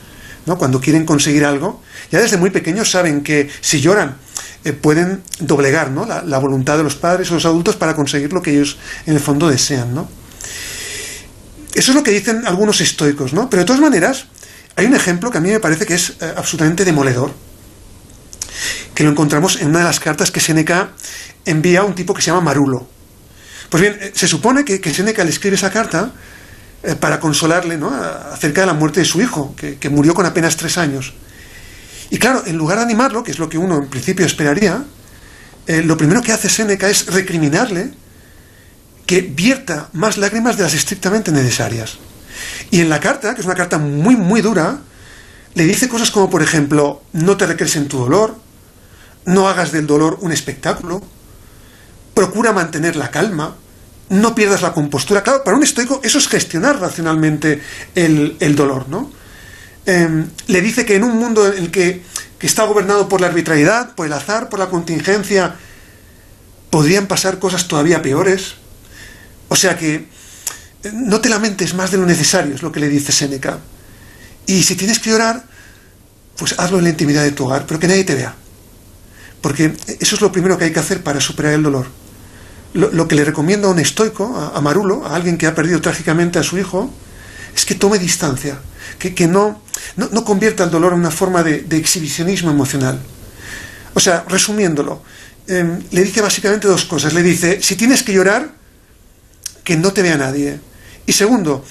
¿no? 0.47 0.59
cuando 0.59 0.81
quieren 0.81 1.05
conseguir 1.05 1.45
algo. 1.45 1.83
Ya 2.11 2.21
desde 2.21 2.37
muy 2.37 2.51
pequeños 2.51 2.91
saben 2.91 3.23
que 3.23 3.49
si 3.61 3.81
lloran 3.81 4.17
eh, 4.65 4.73
pueden 4.73 5.23
doblegar 5.39 5.91
la, 5.91 6.39
voluntad 6.39 6.77
de 6.77 6.85
los 6.85 6.95
padres 6.95 7.31
o 7.31 7.35
los 7.35 7.47
adultos 7.47 7.77
para 7.77 7.97
conseguir 7.97 8.33
lo 8.33 8.43
que 8.43 8.53
ellos 8.53 8.79
en 9.07 9.15
el 9.15 9.21
fondo 9.21 9.49
desean. 9.49 10.07
Eso 11.75 11.93
es 11.93 11.95
lo 11.95 12.03
que 12.03 12.11
dicen 12.11 12.47
algunos 12.47 12.81
estoicos, 12.81 13.33
¿no? 13.33 13.49
Pero 13.49 13.63
de 13.63 13.67
todas 13.67 13.81
maneras, 13.81 14.27
hay 14.77 14.87
un 14.87 14.95
ejemplo 14.95 15.31
que 15.31 15.39
a 15.39 15.41
mí 15.41 15.51
me 15.51 15.61
parece 15.61 15.87
que 15.87 15.95
es 15.95 16.15
eh, 16.21 16.35
absolutamente 16.37 16.85
demoledor, 16.85 17.33
que 18.95 19.05
lo 19.05 19.11
encontramos 19.11 19.61
en 19.61 19.69
una 19.69 19.79
de 19.79 19.85
las 19.85 20.01
cartas 20.01 20.31
que 20.31 20.41
Seneca 20.41 20.91
envía 21.47 21.81
a 21.81 21.85
un 21.85 21.95
tipo 21.95 22.13
que 22.13 22.21
se 22.21 22.27
llama 22.27 22.43
Marulo. 22.43 22.87
Pues 23.71 23.81
bien, 23.81 23.99
eh, 24.01 24.13
se 24.15 24.29
supone 24.29 24.65
que, 24.65 24.81
que 24.81 24.93
Seneca 24.93 25.25
le 25.25 25.31
escribe 25.31 25.57
esa 25.57 25.71
carta 25.71 26.13
eh, 26.83 26.95
para 26.95 27.21
consolarle 27.21 27.77
¿no? 27.77 27.91
acerca 27.91 28.63
de 28.63 28.67
la 28.69 28.75
muerte 28.75 29.01
de 29.01 29.07
su 29.07 29.21
hijo, 29.21 29.55
que, 29.57 29.91
murió 29.91 30.15
con 30.15 30.27
apenas 30.27 30.57
tres 30.57 30.79
años. 30.79 31.15
Y 32.11 32.19
claro, 32.19 32.43
en 32.47 32.57
lugar 32.57 32.79
de 32.79 32.85
animarlo, 32.85 33.23
que 33.23 33.31
es 33.31 33.39
lo 33.39 33.49
que 33.49 33.59
uno 33.59 33.77
en 33.77 33.89
principio 33.89 34.27
esperaría, 34.27 34.83
lo 35.67 35.97
primero 35.97 36.23
que 36.23 36.33
hace 36.33 36.49
Seneca 36.49 36.89
es 36.89 37.07
recriminarle 37.07 37.93
que 39.07 39.23
vierta 39.23 39.89
más 39.93 40.19
lágrimas 40.19 40.57
de 40.57 40.65
las 40.65 40.75
estrictamente 40.75 41.33
necesarias. 41.33 41.99
Y 42.71 42.81
en 42.81 42.89
la 42.89 43.01
carta, 43.01 43.35
que 43.35 43.41
es 43.41 43.47
una 43.47 43.57
carta 43.57 43.79
muy, 43.79 44.17
muy 44.17 44.41
dura, 44.41 44.79
le 45.55 45.65
dice 45.65 45.89
cosas 45.89 46.11
como, 46.11 46.31
por 46.31 46.43
ejemplo, 46.43 47.03
no 47.13 47.37
te 47.37 47.47
recrees 47.47 47.77
en 47.77 47.89
tu 47.89 47.99
dolor, 47.99 48.37
no 49.25 49.49
hagas 49.49 49.73
del 49.73 49.87
dolor 49.87 50.19
un 50.21 50.33
espectáculo, 50.33 51.03
procura 52.15 52.53
mantener 52.53 52.97
la 52.97 53.11
calma, 53.11 53.57
no 54.11 54.35
pierdas 54.35 54.63
la 54.63 54.73
compostura. 54.73 55.23
Claro, 55.23 55.43
para 55.43 55.57
un 55.57 55.63
estoico 55.63 56.01
eso 56.05 56.19
es 56.19 56.29
gestionar 56.29 56.79
racionalmente 56.79 57.63
el, 57.95 58.55
dolor, 58.55 58.89
¿no? 58.89 59.11
Em, 59.87 60.29
le 60.47 60.61
dice 60.61 60.85
que 60.85 60.97
en 60.97 61.05
un 61.05 61.17
mundo 61.17 61.47
en 61.47 61.65
el 61.65 61.71
que, 61.71 62.03
que 62.39 62.47
está 62.47 62.65
gobernado 62.65 63.09
por 63.09 63.21
la 63.21 63.29
arbitrariedad, 63.29 63.95
por 63.95 64.07
el 64.07 64.13
azar, 64.13 64.49
por 64.49 64.59
la 64.59 64.69
contingencia, 64.69 65.57
podrían 66.71 67.07
pasar 67.07 67.39
cosas 67.39 67.67
todavía 67.67 68.03
peores. 68.03 68.55
O 69.49 69.57
sea 69.57 69.77
que 69.77 70.07
no 70.93 71.21
te 71.21 71.29
lamentes 71.29 71.75
más 71.75 71.91
de 71.91 71.99
lo 71.99 72.07
necesario, 72.07 72.55
es 72.55 72.63
lo 72.63 72.73
que 72.73 72.81
le 72.81 72.89
dice 72.89 73.13
Seneca. 73.13 73.59
Y 74.47 74.63
si 74.63 74.75
tienes 74.75 74.99
que 74.99 75.11
llorar, 75.11 75.45
pues 76.37 76.55
hazlo 76.59 76.79
en 76.79 76.85
la 76.85 76.91
intimidad 76.91 77.23
de 77.23 77.33
tu 77.33 77.45
hogar, 77.45 77.67
pero 77.67 77.79
que 77.79 77.87
nadie 77.87 78.05
te 78.05 78.15
vea. 78.15 78.35
Porque 79.41 79.75
eso 80.01 80.15
es 80.17 80.21
lo 80.21 80.33
primero 80.33 80.59
que 80.59 80.65
hay 80.65 80.73
que 80.73 80.81
hacer 80.81 81.03
para 81.03 81.21
superar 81.21 81.53
el 81.53 81.63
dolor. 81.63 81.87
Lo, 82.73 83.09
que 83.09 83.17
le 83.17 83.25
recomiendo 83.25 83.69
a 83.69 83.73
un 83.73 83.81
estoico, 83.81 84.53
a, 84.55 84.61
Marulo, 84.61 85.05
a 85.05 85.17
alguien 85.17 85.37
que 85.37 85.47
ha 85.47 85.55
perdido 85.55 85.81
trágicamente 85.81 86.39
a 86.39 86.45
su 86.45 86.57
hijo, 86.57 86.89
es 87.55 87.65
que 87.65 87.75
tome 87.75 87.99
distancia, 87.99 88.61
que, 88.99 89.13
que 89.13 89.27
no, 89.27 89.61
no, 89.97 90.25
convierta 90.25 90.65
el 90.65 90.71
dolor 90.71 90.93
en 90.93 91.01
una 91.01 91.11
forma 91.11 91.43
de, 91.43 91.65
exhibicionismo 91.77 92.51
emocional. 92.51 93.01
O 93.95 93.99
sea, 93.99 94.25
resumiéndolo, 94.29 95.03
em, 95.49 95.81
le 95.91 96.05
dice 96.05 96.21
básicamente 96.21 96.69
dos 96.69 96.85
cosas. 96.85 97.13
Le 97.13 97.25
dice, 97.25 97.61
si 97.61 97.75
tienes 97.75 98.05
que 98.05 98.13
llorar, 98.13 98.51
que 99.65 99.77
no 99.77 99.93
te 99.93 100.03
vea 100.03 100.17
nadie. 100.17 100.61
Y 101.07 101.13
segundo, 101.13 101.65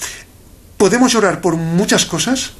podemos 0.78 1.14
llorar 1.14 1.40
por 1.40 1.56
muchas 1.56 2.06
cosas, 2.06 2.52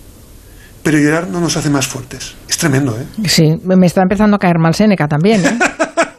pero 0.82 0.98
llorar 0.98 1.28
no 1.28 1.42
nos 1.42 1.58
hace 1.58 1.70
más 1.70 1.88
fuertes. 1.88 2.36
Es 2.48 2.58
tremendo, 2.58 2.98
¿eh? 2.98 3.06
Sí, 3.28 3.60
me 3.64 3.86
está 3.86 4.02
empezando 4.02 4.38
a 4.38 4.40
caer 4.40 4.60
mal 4.60 4.74
Seneca 4.74 5.08
también, 5.08 5.46
¿eh? 5.46 5.60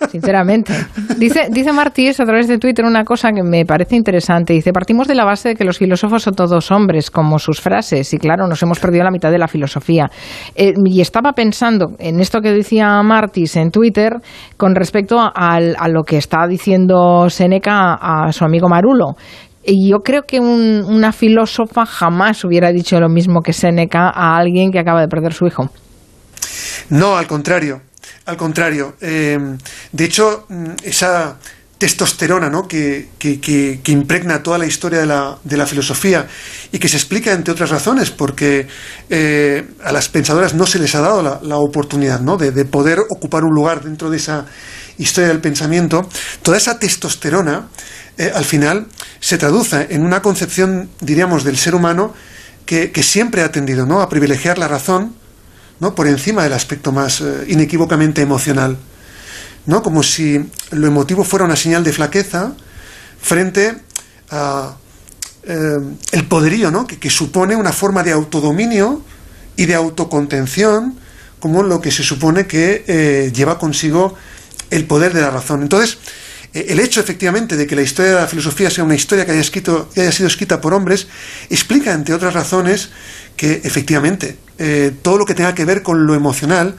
sinceramente. 0.09 0.73
Dice, 1.17 1.49
dice 1.51 1.71
a 1.71 2.25
través 2.25 2.49
de 2.49 2.59
Twitter 2.59 2.85
una 2.85 3.05
cosa 3.05 3.31
que 3.33 3.43
me 3.43 3.65
parece 3.65 3.97
interesante. 3.97 4.53
Dice, 4.53 4.73
partimos 4.73 5.09
de 5.09 5.15
la 5.15 5.25
base 5.25 5.51
de 5.51 5.55
que 5.55 5.65
los 5.65 5.79
filósofos 5.79 6.23
son 6.23 6.35
todos 6.35 6.71
hombres, 6.71 7.11
como 7.11 7.39
sus 7.39 7.61
frases, 7.61 8.13
y 8.15 8.19
claro, 8.19 8.47
nos 8.47 8.63
hemos 8.63 8.79
perdido 8.79 9.05
la 9.05 9.11
mitad 9.11 9.31
de 9.31 9.39
la 9.39 9.49
filosofía. 9.49 10.11
Eh, 10.55 10.73
y 10.85 11.01
estaba 11.01 11.33
pensando 11.33 11.93
en 11.99 12.21
esto 12.21 12.41
que 12.41 12.53
decía 12.53 13.03
Martís 13.03 13.57
en 13.57 13.71
Twitter 13.71 14.15
con 14.57 14.75
respecto 14.75 15.19
a, 15.21 15.61
lo 15.61 16.03
que 16.03 16.17
está 16.17 16.47
diciendo 16.47 17.29
Seneca 17.29 17.95
a 18.01 18.33
su 18.33 18.45
amigo 18.45 18.69
Marulo, 18.69 19.17
y 19.63 19.91
yo 19.91 19.99
creo 19.99 20.23
que 20.23 20.41
una 20.41 21.13
filósofa 21.13 21.85
jamás 21.85 22.45
hubiera 22.45 22.73
dicho 22.73 22.99
lo 22.99 23.09
mismo 23.09 23.43
que 23.43 23.53
Seneca 23.53 24.09
a 24.09 24.37
alguien 24.37 24.71
que 24.71 24.79
acaba 24.79 25.01
de 25.03 25.09
perder 25.09 25.35
su 25.35 25.47
hijo. 25.47 25.69
No, 26.89 27.17
al 27.17 27.27
contrario. 27.27 27.83
Al 28.27 28.37
contrario. 28.37 28.97
Eh, 29.01 29.39
de 29.93 30.05
hecho, 30.05 30.47
mm, 30.49 30.71
esa 30.85 31.39
testosterona 31.81 32.51
¿no? 32.51 32.69
que, 32.69 33.09
impregna 33.87 34.43
toda 34.43 34.59
la 34.59 34.67
historia 34.67 35.01
de 35.01 35.07
la, 35.07 35.39
de 35.43 35.57
la, 35.57 35.65
filosofía 35.65 36.27
y 36.71 36.79
que 36.79 36.91
se 36.91 36.99
explica 36.99 37.33
entre 37.33 37.53
otras 37.53 37.71
razones 37.71 38.11
porque 38.11 38.67
eh, 39.09 39.67
a 39.83 39.91
las 39.91 40.11
pensadoras 40.11 40.53
no 40.53 40.67
se 40.67 40.79
les 40.79 40.95
ha 40.95 41.01
dado 41.01 41.41
la, 41.43 41.57
oportunidad 41.57 42.21
¿no? 42.21 42.37
de, 42.37 42.53
poder 42.67 42.99
ocupar 43.09 43.45
un 43.45 43.55
lugar 43.55 43.83
dentro 43.83 44.11
de 44.11 44.19
esa 44.19 44.45
historia 44.99 45.29
del 45.29 45.41
pensamiento, 45.41 46.07
toda 46.43 46.59
esa 46.59 46.79
testosterona 46.79 47.69
eh, 48.19 48.31
al 48.35 48.45
final 48.45 48.87
se 49.19 49.39
traduce 49.39 49.87
en 49.89 50.05
una 50.05 50.21
concepción, 50.21 50.91
diríamos, 51.01 51.45
del 51.45 51.57
ser 51.57 51.75
humano 51.75 52.13
que, 52.67 52.93
siempre 53.03 53.41
ha 53.41 53.51
tendido 53.51 53.87
¿no? 53.87 54.03
a 54.03 54.11
privilegiar 54.11 54.59
la 54.59 54.69
razón 54.69 55.15
¿no? 55.81 55.95
por 55.95 56.07
encima 56.07 56.45
del 56.45 56.53
aspecto 56.53 56.93
más 56.93 57.21
eh, 57.21 57.47
inequívocamente 57.49 58.23
emocional. 58.23 58.77
¿no? 59.67 59.83
Como 59.83 60.03
si 60.03 60.51
lo 60.71 60.87
emotivo 60.87 61.25
fuera 61.25 61.45
una 61.45 61.57
señal 61.57 61.85
de 61.85 61.93
flaqueza 61.93 62.53
frente 63.21 63.77
a 64.31 64.77
eh, 65.43 65.79
el 66.13 66.27
poderío 66.27 66.71
¿no? 66.71 66.87
que, 66.87 67.11
supone 67.11 67.57
una 67.57 67.73
forma 67.73 68.03
de 68.03 68.13
autodominio 68.13 69.03
y 69.57 69.67
de 69.67 69.75
autocontención 69.75 70.99
como 71.41 71.63
lo 71.63 71.81
que 71.81 71.91
se 71.91 72.03
supone 72.03 72.47
que 72.47 73.31
lleva 73.35 73.59
consigo 73.59 74.15
el 74.71 74.87
poder 74.87 75.13
de 75.15 75.23
la 75.23 75.31
razón. 75.31 75.63
Entonces, 75.63 75.95
eh, 75.95 75.99
el 76.53 76.81
hecho 76.81 77.01
efectivamente 77.01 77.57
de 77.57 77.67
que 77.67 77.77
la 77.77 77.83
historia 77.83 78.13
de 78.13 78.21
la 78.21 78.27
filosofía 78.27 78.71
sea 78.71 78.85
una 78.85 78.95
historia 78.95 79.25
que 79.25 79.33
haya, 79.33 79.41
escrito, 79.41 79.89
que 79.95 80.01
haya 80.03 80.13
sido 80.13 80.27
escrita 80.27 80.61
por 80.61 80.75
hombres 80.75 81.07
explica, 81.49 81.93
entre 81.93 82.15
otras 82.15 82.35
razones, 82.35 82.91
que 83.37 83.61
efectivamente 83.65 84.37
eh, 84.59 84.93
todo 85.03 85.17
lo 85.19 85.25
que 85.25 85.35
tenga 85.35 85.55
que 85.55 85.65
ver 85.65 85.83
con 85.83 86.07
lo 86.07 86.15
emocional, 86.15 86.75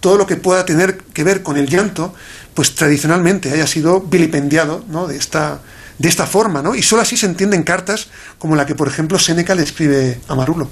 todo 0.00 0.16
lo 0.16 0.26
que 0.26 0.36
pueda 0.36 0.64
tener 0.64 0.96
que 0.96 1.24
ver 1.24 1.42
con 1.42 1.56
el 1.56 1.66
llanto, 1.66 2.14
pues 2.54 2.74
tradicionalmente 2.74 3.50
haya 3.50 3.66
sido 3.66 4.00
vilipendiado 4.00 4.84
¿no? 4.88 5.06
de, 5.06 5.16
esta, 5.16 5.60
de 5.98 6.08
esta 6.08 6.26
forma, 6.26 6.62
¿no? 6.62 6.74
Y 6.74 6.82
solo 6.82 7.02
así 7.02 7.16
se 7.16 7.26
entienden 7.26 7.64
cartas 7.64 8.08
como 8.38 8.54
la 8.56 8.64
que, 8.64 8.74
por 8.74 8.88
ejemplo, 8.88 9.18
Séneca 9.18 9.54
le 9.54 9.62
escribe 9.62 10.18
a 10.28 10.34
Marulo. 10.34 10.70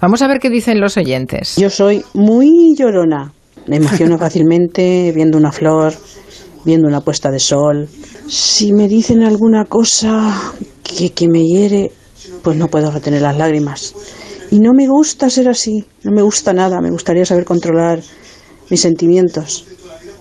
Vamos 0.00 0.22
a 0.22 0.26
ver 0.26 0.38
qué 0.40 0.50
dicen 0.50 0.80
los 0.80 0.96
oyentes. 0.96 1.56
Yo 1.56 1.70
soy 1.70 2.04
muy 2.14 2.74
llorona. 2.76 3.32
Me 3.66 3.76
emociono 3.76 4.18
fácilmente 4.18 5.12
viendo 5.14 5.38
una 5.38 5.52
flor, 5.52 5.94
viendo 6.64 6.88
una 6.88 7.00
puesta 7.00 7.30
de 7.30 7.38
sol. 7.38 7.88
Si 8.28 8.72
me 8.72 8.88
dicen 8.88 9.22
alguna 9.22 9.64
cosa 9.64 10.52
que, 10.82 11.10
que 11.10 11.28
me 11.28 11.44
hiere, 11.44 11.92
pues 12.42 12.56
no 12.56 12.68
puedo 12.68 12.90
retener 12.90 13.22
las 13.22 13.36
lágrimas. 13.36 13.94
Y 14.50 14.60
no 14.60 14.72
me 14.74 14.86
gusta 14.86 15.30
ser 15.30 15.48
así, 15.48 15.84
no 16.02 16.12
me 16.12 16.22
gusta 16.22 16.52
nada, 16.52 16.80
me 16.80 16.90
gustaría 16.90 17.24
saber 17.24 17.44
controlar 17.44 18.00
mis 18.68 18.80
sentimientos, 18.80 19.64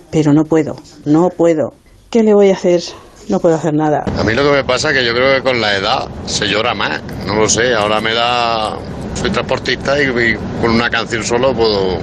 pero 0.10 0.34
no 0.34 0.44
puedo, 0.46 0.76
no 1.06 1.30
puedo. 1.30 1.74
¿Qué 2.10 2.24
le 2.24 2.34
voy 2.34 2.50
a 2.50 2.54
hacer? 2.54 2.82
No 3.28 3.40
puedo 3.40 3.56
hacer 3.56 3.74
nada. 3.74 4.04
A 4.18 4.24
mí 4.24 4.34
lo 4.34 4.44
que 4.44 4.52
me 4.52 4.64
pasa 4.64 4.92
es 4.92 4.98
que 4.98 5.06
yo 5.06 5.14
creo 5.14 5.36
que 5.36 5.44
con 5.44 5.60
la 5.60 5.76
edad 5.76 6.08
se 6.26 6.48
llora 6.48 6.74
más, 6.74 7.02
no 7.26 7.36
lo 7.36 7.50
sé, 7.50 7.74
ahora 7.74 8.02
me 8.02 8.14
da... 8.14 8.78
Soy 9.14 9.30
transportista 9.30 10.02
y, 10.02 10.06
y 10.06 10.36
con 10.62 10.72
una 10.72 10.90
canción 10.90 11.24
solo 11.24 11.54
puedo, 11.54 11.98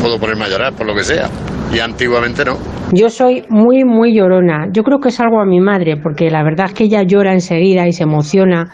puedo 0.00 0.18
ponerme 0.18 0.44
a 0.44 0.48
llorar 0.48 0.72
por 0.74 0.86
lo 0.86 0.94
que 0.94 1.02
sea, 1.02 1.28
y 1.72 1.80
antiguamente 1.80 2.44
no. 2.44 2.56
Yo 2.92 3.10
soy 3.10 3.42
muy, 3.48 3.84
muy 3.84 4.14
llorona. 4.14 4.68
Yo 4.72 4.84
creo 4.84 5.00
que 5.00 5.08
es 5.08 5.18
algo 5.18 5.40
a 5.40 5.44
mi 5.44 5.58
madre, 5.58 5.96
porque 5.96 6.30
la 6.30 6.44
verdad 6.44 6.66
es 6.66 6.72
que 6.72 6.84
ella 6.84 7.02
llora 7.02 7.32
enseguida 7.32 7.86
y 7.88 7.92
se 7.92 8.04
emociona. 8.04 8.70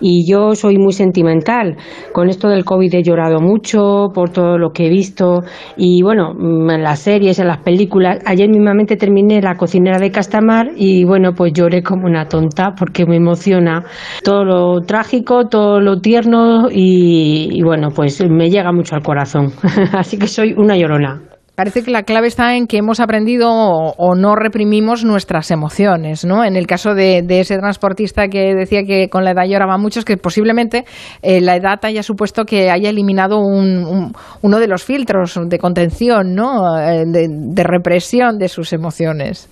Y 0.00 0.26
yo 0.26 0.54
soy 0.54 0.78
muy 0.78 0.94
sentimental. 0.94 1.76
Con 2.12 2.30
esto 2.30 2.48
del 2.48 2.64
COVID 2.64 2.94
he 2.94 3.02
llorado 3.02 3.40
mucho 3.40 4.08
por 4.14 4.30
todo 4.30 4.56
lo 4.56 4.70
que 4.70 4.86
he 4.86 4.88
visto. 4.88 5.42
Y 5.76 6.02
bueno, 6.02 6.32
mm, 6.32 6.70
en 6.70 6.82
las 6.82 7.00
series, 7.00 7.38
en 7.38 7.48
las 7.48 7.58
películas. 7.58 8.18
Ayer 8.24 8.48
mismamente 8.48 8.96
terminé 8.96 9.42
La 9.42 9.56
cocinera 9.56 9.98
de 9.98 10.10
Castamar 10.10 10.70
y 10.76 11.04
bueno, 11.04 11.34
pues 11.34 11.52
lloré 11.52 11.82
como 11.82 12.06
una 12.06 12.26
tonta 12.26 12.74
porque 12.78 13.04
me 13.04 13.16
emociona 13.16 13.84
todo 14.24 14.44
lo 14.44 14.80
trágico, 14.80 15.48
todo 15.48 15.80
lo 15.80 16.00
tierno 16.00 16.68
y, 16.70 17.50
y 17.52 17.62
bueno, 17.62 17.88
pues 17.94 18.26
me 18.26 18.48
llega 18.48 18.72
mucho 18.72 18.94
al 18.94 19.02
corazón. 19.02 19.52
Así 19.92 20.18
que 20.18 20.28
soy 20.28 20.54
una 20.56 20.78
llorona. 20.78 21.29
Parece 21.54 21.82
que 21.82 21.90
la 21.90 22.04
clave 22.04 22.28
está 22.28 22.56
en 22.56 22.66
que 22.66 22.78
hemos 22.78 23.00
aprendido 23.00 23.50
o, 23.50 24.14
no 24.14 24.34
reprimimos 24.34 25.04
nuestras 25.04 25.50
emociones, 25.50 26.24
¿no? 26.24 26.44
En 26.44 26.56
el 26.56 26.66
caso 26.66 26.94
de, 26.94 27.24
ese 27.28 27.58
transportista 27.58 28.28
que 28.28 28.54
decía 28.54 28.84
que 28.84 29.08
con 29.10 29.24
la 29.24 29.32
edad 29.32 29.44
lloraba 29.46 29.76
mucho, 29.76 29.98
es 29.98 30.06
que 30.06 30.16
posiblemente 30.16 30.84
eh, 31.20 31.40
la 31.40 31.56
edad 31.56 31.78
haya 31.82 32.02
supuesto 32.02 32.44
que 32.44 32.70
haya 32.70 32.88
eliminado 32.88 33.40
uno 33.40 34.58
de 34.58 34.66
los 34.68 34.84
filtros 34.84 35.38
de 35.44 35.58
contención, 35.58 36.34
¿no? 36.34 36.78
Eh, 36.80 37.04
de, 37.06 37.62
represión 37.62 38.38
de 38.38 38.48
sus 38.48 38.72
emociones. 38.72 39.48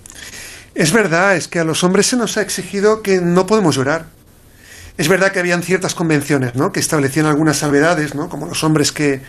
Es 0.73 0.91
verdad, 0.91 1.35
es 1.35 1.47
que 1.47 1.59
a 1.59 1.63
los 1.63 1.83
hombres 1.83 2.07
se 2.07 2.17
nos 2.17 2.37
ha 2.37 2.41
exigido 2.41 3.03
que 3.03 3.19
no 3.21 3.45
podemos 3.45 3.75
llorar. 3.75 4.05
Es 4.97 5.07
verdad 5.07 5.31
que 5.31 5.39
habían 5.39 5.61
ciertas 5.61 5.93
convenciones, 5.93 6.55
¿no? 6.55 6.71
Que 6.71 6.79
establecían 6.79 7.27
algunas 7.27 7.57
salvedades, 7.57 8.15
¿no? 8.15 8.29
Como 8.29 8.47
los 8.47 8.63
hombres 8.63 8.91
que 8.91 9.21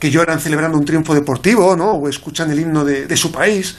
que 0.00 0.10
lloran 0.10 0.40
celebrando 0.40 0.78
un 0.78 0.84
triunfo 0.84 1.14
deportivo, 1.14 1.76
¿no? 1.76 1.92
O 1.92 2.08
escuchan 2.08 2.50
el 2.50 2.58
himno 2.58 2.84
de, 2.84 3.16
su 3.16 3.30
país. 3.30 3.76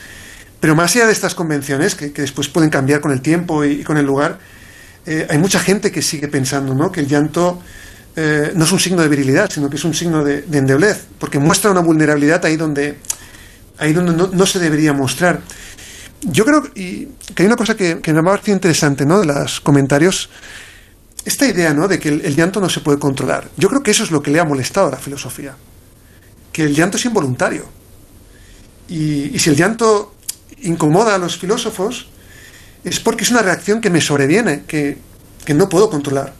Pero 0.59 0.75
más 0.75 0.95
allá 0.95 1.07
de 1.07 1.11
estas 1.11 1.33
convenciones, 1.33 1.95
que, 1.95 2.09
después 2.09 2.47
pueden 2.47 2.69
cambiar 2.69 3.01
con 3.01 3.11
el 3.11 3.21
tiempo 3.21 3.65
y, 3.65 3.83
con 3.83 3.97
el 3.97 4.05
lugar, 4.05 4.37
eh, 5.07 5.25
hay 5.29 5.39
mucha 5.39 5.59
gente 5.59 5.91
que 5.91 6.03
sigue 6.03 6.27
pensando, 6.27 6.75
¿no? 6.75 6.91
Que 6.91 6.99
el 7.01 7.07
llanto 7.07 7.59
eh, 8.15 8.51
no 8.55 8.63
es 8.63 8.71
un 8.71 8.79
signo 8.79 9.01
de 9.01 9.07
virilidad, 9.07 9.49
sino 9.49 9.67
que 9.67 9.77
es 9.77 9.83
un 9.83 9.95
signo 9.95 10.23
de, 10.23 10.45
endeblez, 10.51 11.07
porque 11.17 11.39
muestra 11.39 11.71
una 11.71 11.81
vulnerabilidad 11.81 12.45
ahí 12.45 12.55
donde, 12.55 12.99
ahí 13.79 13.91
donde 13.91 14.13
no, 14.13 14.45
se 14.45 14.59
debería 14.59 14.93
mostrar. 14.93 15.41
Yo 16.21 16.45
creo 16.45 16.67
y, 16.75 17.07
que 17.33 17.41
hay 17.41 17.47
una 17.47 17.55
cosa 17.55 17.75
que, 17.75 17.99
me 18.13 18.19
ha 18.19 18.23
parecido 18.23 18.55
interesante, 18.55 19.07
¿no? 19.07 19.21
De 19.21 19.25
los 19.25 19.59
comentarios, 19.59 20.29
esta 21.25 21.47
idea, 21.47 21.73
¿no? 21.73 21.87
De 21.87 21.97
que 21.97 22.09
el 22.09 22.35
llanto 22.35 22.61
no 22.61 22.69
se 22.69 22.81
puede 22.81 22.99
controlar. 22.99 23.49
Yo 23.57 23.69
creo 23.69 23.81
que 23.81 23.89
eso 23.89 24.03
es 24.03 24.11
lo 24.11 24.21
que 24.21 24.29
le 24.29 24.39
ha 24.39 24.45
molestado 24.45 24.89
a 24.89 24.91
la 24.91 24.97
filosofía 24.97 25.55
que 26.51 26.63
el 26.63 26.75
llanto 26.75 26.97
es 26.97 27.05
involuntario. 27.05 27.65
Y, 28.87 29.39
si 29.39 29.49
el 29.49 29.55
llanto 29.55 30.13
incomoda 30.61 31.15
a 31.15 31.17
los 31.17 31.37
filósofos, 31.37 32.07
es 32.83 32.99
porque 32.99 33.23
es 33.23 33.31
una 33.31 33.41
reacción 33.41 33.79
que 33.79 33.89
me 33.89 34.01
sobreviene, 34.01 34.63
que, 34.65 34.97
no 35.53 35.69
puedo 35.69 35.89
controlar. 35.89 36.33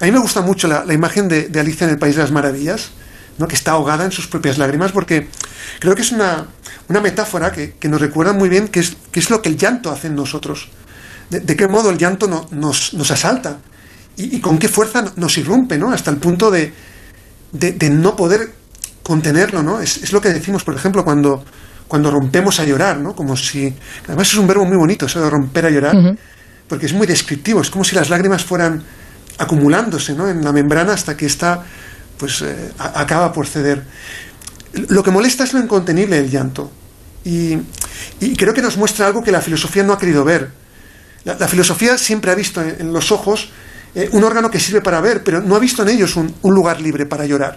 A 0.00 0.04
mí 0.04 0.12
me 0.12 0.18
gusta 0.18 0.40
mucho 0.40 0.68
la, 0.68 0.92
imagen 0.92 1.28
de, 1.28 1.50
Alicia 1.58 1.86
en 1.86 1.92
el 1.92 1.98
País 1.98 2.16
de 2.16 2.22
las 2.22 2.30
Maravillas, 2.30 2.90
¿no? 3.38 3.46
que 3.48 3.54
está 3.54 3.72
ahogada 3.72 4.04
en 4.04 4.12
sus 4.12 4.26
propias 4.26 4.58
lágrimas, 4.58 4.92
porque 4.92 5.28
creo 5.80 5.94
que 5.94 6.02
es 6.02 6.12
una, 6.12 6.46
metáfora 6.88 7.52
que, 7.52 7.76
nos 7.88 8.00
recuerda 8.00 8.32
muy 8.32 8.48
bien 8.48 8.68
qué 8.68 8.80
es, 8.80 8.96
es 9.12 9.30
lo 9.30 9.42
que 9.42 9.48
el 9.48 9.56
llanto 9.56 9.90
hace 9.90 10.06
en 10.06 10.14
nosotros. 10.14 10.68
De, 11.30 11.56
qué 11.56 11.68
modo 11.68 11.90
el 11.90 11.98
llanto 11.98 12.26
nos, 12.26 12.94
nos, 12.94 13.10
asalta 13.10 13.58
y, 14.16 14.40
con 14.40 14.58
qué 14.58 14.68
fuerza 14.68 15.12
nos 15.16 15.36
irrumpe, 15.36 15.78
¿no? 15.78 15.92
hasta 15.92 16.10
el 16.10 16.16
punto 16.16 16.50
de, 16.50 16.72
de 17.52 17.90
no 17.90 18.16
poder 18.16 18.57
contenerlo, 19.08 19.62
¿no? 19.62 19.80
Es, 19.80 20.12
lo 20.12 20.20
que 20.20 20.28
decimos, 20.28 20.64
por 20.64 20.74
ejemplo, 20.74 21.02
cuando, 21.02 21.42
cuando 21.88 22.10
rompemos 22.10 22.60
a 22.60 22.64
llorar, 22.66 23.00
¿no? 23.00 23.14
Como 23.14 23.38
si... 23.38 23.74
Además 24.06 24.28
es 24.28 24.34
un 24.34 24.46
verbo 24.46 24.66
muy 24.66 24.76
bonito, 24.76 25.06
eso 25.06 25.18
de 25.22 25.30
romper 25.30 25.64
a 25.64 25.70
llorar, 25.70 25.96
porque 26.68 26.84
es 26.84 26.92
muy 26.92 27.06
descriptivo, 27.06 27.62
es 27.62 27.70
como 27.70 27.84
si 27.84 27.96
las 27.96 28.10
lágrimas 28.10 28.44
fueran 28.44 28.82
acumulándose, 29.38 30.12
¿no? 30.12 30.28
En 30.28 30.44
la 30.44 30.52
membrana 30.52 30.92
hasta 30.92 31.16
que 31.16 31.24
esta, 31.24 31.64
pues, 32.18 32.42
eh, 32.42 32.70
acaba 32.78 33.32
por 33.32 33.46
ceder. 33.46 33.82
Lo 34.90 35.02
que 35.02 35.10
molesta 35.10 35.44
es 35.44 35.54
lo 35.54 35.60
incontenible 35.60 36.16
del 36.16 36.30
llanto. 36.30 36.70
Y, 37.24 37.56
creo 38.36 38.52
que 38.52 38.60
nos 38.60 38.76
muestra 38.76 39.06
algo 39.06 39.22
que 39.22 39.32
la 39.32 39.40
filosofía 39.40 39.84
no 39.84 39.94
ha 39.94 39.98
querido 39.98 40.22
ver. 40.22 40.50
La, 41.24 41.48
filosofía 41.48 41.96
siempre 41.96 42.30
ha 42.30 42.34
visto 42.34 42.60
en, 42.60 42.92
los 42.92 43.10
ojos 43.10 43.48
eh, 43.94 44.10
un 44.12 44.22
órgano 44.22 44.50
que 44.50 44.60
sirve 44.60 44.82
para 44.82 45.00
ver, 45.00 45.24
pero 45.24 45.40
no 45.40 45.56
ha 45.56 45.58
visto 45.58 45.80
en 45.80 45.88
ellos 45.88 46.14
un 46.16 46.54
lugar 46.54 46.78
libre 46.82 47.06
para 47.06 47.24
llorar 47.24 47.56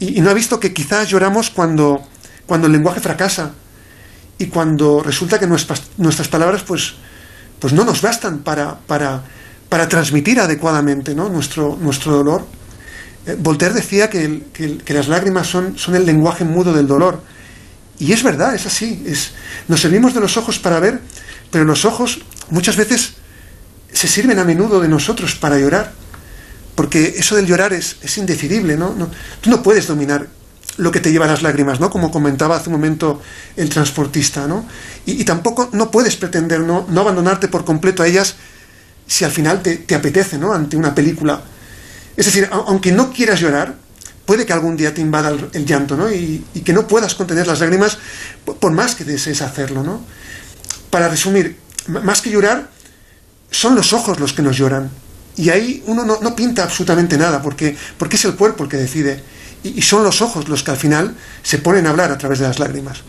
y, 0.00 0.20
no 0.20 0.30
ha 0.30 0.34
visto 0.34 0.58
que 0.58 0.72
quizás 0.72 1.08
lloramos 1.08 1.50
cuando, 1.50 2.02
cuando 2.46 2.66
el 2.66 2.72
lenguaje 2.72 3.00
fracasa 3.00 3.52
y 4.38 4.46
cuando 4.46 5.02
resulta 5.02 5.38
que 5.38 5.46
nuestras, 5.46 6.28
palabras 6.28 6.62
pues, 6.62 6.94
pues 7.58 7.74
no 7.74 7.84
nos 7.84 8.00
bastan 8.00 8.38
para, 8.38 8.78
para, 8.78 9.22
para 9.68 9.86
transmitir 9.88 10.40
adecuadamente 10.40 11.14
¿no? 11.14 11.28
nuestro, 11.28 11.78
nuestro 11.80 12.12
dolor. 12.12 12.46
Eh, 13.26 13.36
Voltaire 13.38 13.74
decía 13.74 14.08
que, 14.08 14.44
que, 14.52 14.94
las 14.94 15.08
lágrimas 15.08 15.46
son, 15.46 15.78
son 15.78 15.94
el 15.94 16.06
lenguaje 16.06 16.44
mudo 16.44 16.72
del 16.72 16.86
dolor. 16.86 17.22
Y 17.98 18.12
es 18.12 18.22
verdad, 18.22 18.54
es 18.54 18.64
así. 18.64 19.04
Es, 19.06 19.32
nos 19.68 19.82
servimos 19.82 20.14
de 20.14 20.20
los 20.20 20.38
ojos 20.38 20.58
para 20.58 20.80
ver, 20.80 21.00
pero 21.50 21.64
los 21.64 21.84
ojos 21.84 22.20
muchas 22.48 22.76
veces 22.76 23.14
se 23.92 24.08
sirven 24.08 24.38
a 24.38 24.44
menudo 24.44 24.80
de 24.80 24.88
nosotros 24.88 25.34
para 25.34 25.58
llorar. 25.58 25.92
Porque 26.80 27.16
eso 27.18 27.36
del 27.36 27.44
llorar 27.44 27.74
es, 27.74 27.96
es 28.00 28.16
indecidible, 28.16 28.74
¿no? 28.74 28.94
Tú 29.42 29.50
no 29.50 29.62
puedes 29.62 29.86
dominar 29.86 30.28
lo 30.78 30.90
que 30.90 31.00
te 31.00 31.12
lleva 31.12 31.26
las 31.26 31.42
lágrimas, 31.42 31.78
¿no? 31.78 31.90
Como 31.90 32.10
comentaba 32.10 32.56
hace 32.56 32.70
un 32.70 32.76
momento 32.76 33.20
el 33.54 33.68
transportista, 33.68 34.46
¿no? 34.46 34.64
Y, 35.04 35.22
tampoco 35.26 35.68
no 35.72 35.90
puedes 35.90 36.16
pretender 36.16 36.60
no, 36.60 36.86
no, 36.88 37.02
abandonarte 37.02 37.48
por 37.48 37.66
completo 37.66 38.02
a 38.02 38.06
ellas 38.06 38.36
si 39.06 39.26
al 39.26 39.30
final 39.30 39.60
te, 39.60 39.76
te 39.76 39.94
apetece, 39.94 40.38
¿no? 40.38 40.54
Ante 40.54 40.74
una 40.78 40.94
película. 40.94 41.42
Es 42.16 42.24
decir, 42.24 42.48
aunque 42.50 42.92
no 42.92 43.12
quieras 43.12 43.40
llorar, 43.40 43.74
puede 44.24 44.46
que 44.46 44.54
algún 44.54 44.78
día 44.78 44.94
te 44.94 45.02
invada 45.02 45.36
el, 45.52 45.66
llanto, 45.66 45.98
¿no? 45.98 46.10
Y, 46.10 46.42
y, 46.54 46.60
que 46.62 46.72
no 46.72 46.88
puedas 46.88 47.14
contener 47.14 47.46
las 47.46 47.60
lágrimas 47.60 47.98
por 48.58 48.72
más 48.72 48.94
que 48.94 49.04
desees 49.04 49.42
hacerlo, 49.42 49.82
¿no? 49.82 50.02
Para 50.88 51.08
resumir, 51.08 51.58
más 51.88 52.22
que 52.22 52.30
llorar, 52.30 52.70
son 53.50 53.74
los 53.74 53.92
ojos 53.92 54.18
los 54.18 54.32
que 54.32 54.40
nos 54.40 54.56
lloran. 54.56 54.90
Y 55.40 55.48
ahí 55.48 55.82
uno 55.86 56.04
no, 56.04 56.20
no 56.20 56.36
pinta 56.36 56.62
absolutamente 56.64 57.16
nada, 57.16 57.40
porque, 57.40 57.74
porque 57.96 58.16
es 58.16 58.24
el 58.26 58.34
cuerpo 58.34 58.64
el 58.64 58.68
que 58.68 58.76
decide 58.76 59.22
y, 59.62 59.82
son 59.82 60.04
los 60.04 60.22
ojos 60.22 60.48
los 60.48 60.62
que 60.62 60.70
al 60.70 60.76
final 60.76 61.14
se 61.42 61.58
ponen 61.58 61.86
a 61.86 61.90
hablar 61.90 62.10
a 62.10 62.18
través 62.18 62.38
de 62.38 62.46
las 62.46 62.58
lágrimas. 62.58 63.02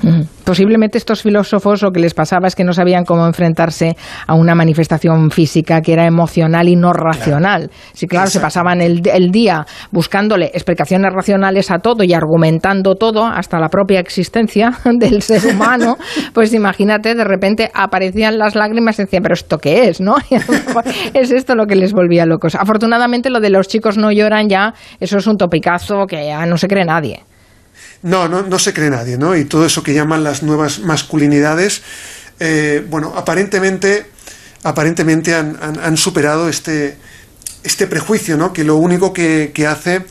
Posiblemente 0.44 0.98
estos 0.98 1.22
filósofos 1.22 1.82
lo 1.82 1.92
que 1.92 2.00
les 2.00 2.14
pasaba 2.14 2.48
es 2.48 2.56
que 2.56 2.64
no 2.64 2.74
sabían 2.74 3.06
cómo 3.06 3.26
enfrentarse 3.26 3.96
a 4.28 4.34
una 4.34 4.56
manifestación 4.56 5.32
física 5.32 5.82
que 5.82 5.94
era 5.94 6.06
emocional 6.06 6.68
y 6.68 6.76
no 6.76 6.94
racional. 6.94 7.70
Si 7.94 8.08
claro, 8.08 8.30
se 8.30 8.40
pasaban 8.40 8.82
el, 8.82 9.02
día 9.32 9.66
buscándole 9.92 10.52
explicaciones 10.54 11.14
racionales 11.14 11.72
a 11.72 11.80
todo 11.80 12.04
y 12.04 12.14
argumentando 12.14 12.96
todo, 12.96 13.26
hasta 13.26 13.60
la 13.60 13.70
propia 13.70 14.00
existencia 14.00 14.72
del 14.86 15.22
ser 15.22 15.46
humano, 15.46 15.98
pues 16.34 16.54
imagínate, 16.54 17.16
de 17.16 17.24
repente 17.24 17.72
aparecían 17.74 18.38
las 18.38 18.56
lágrimas 18.56 19.00
y 19.00 19.04
decían, 19.04 19.24
pero 19.24 19.34
¿esto 19.34 19.58
qué 19.58 19.90
es? 19.90 20.02
¿no? 20.02 20.16
es 21.14 21.32
esto 21.32 21.56
lo 21.56 21.66
que 21.66 21.76
les 21.76 21.94
volvía 21.94 22.26
locos. 22.26 22.56
Afortunadamente 22.56 23.30
lo 23.30 23.40
de 23.40 23.50
los 23.50 23.68
chicos 23.68 23.98
no 23.98 24.12
lloran 24.12 24.50
ya, 24.50 24.74
eso 25.00 25.18
es 25.18 25.28
un 25.28 25.38
topicazo 25.38 26.06
que 26.08 26.32
no 26.46 26.58
se 26.58 26.68
cree 26.68 26.86
nadie. 26.86 27.24
No, 28.04 28.28
no, 28.28 28.42
no 28.42 28.60
se 28.60 28.74
cree 28.74 28.90
nadie, 28.90 29.18
¿no? 29.18 29.36
Y 29.36 29.46
todo 29.46 29.66
eso 29.66 29.84
que 29.84 29.94
llaman 29.94 30.24
las 30.24 30.42
nuevas 30.44 30.80
masculinidades, 30.80 31.82
eh, 32.40 32.86
bueno, 32.90 33.14
aparentemente, 33.16 34.08
aparentemente 34.64 35.36
han, 35.36 35.98
superado 35.98 36.50
este, 36.50 36.98
este 37.64 37.86
prejuicio, 37.86 38.38
¿no? 38.38 38.54
Que 38.54 38.64
lo 38.64 38.78
único 38.78 39.14
que, 39.14 39.52
hace 39.68 40.06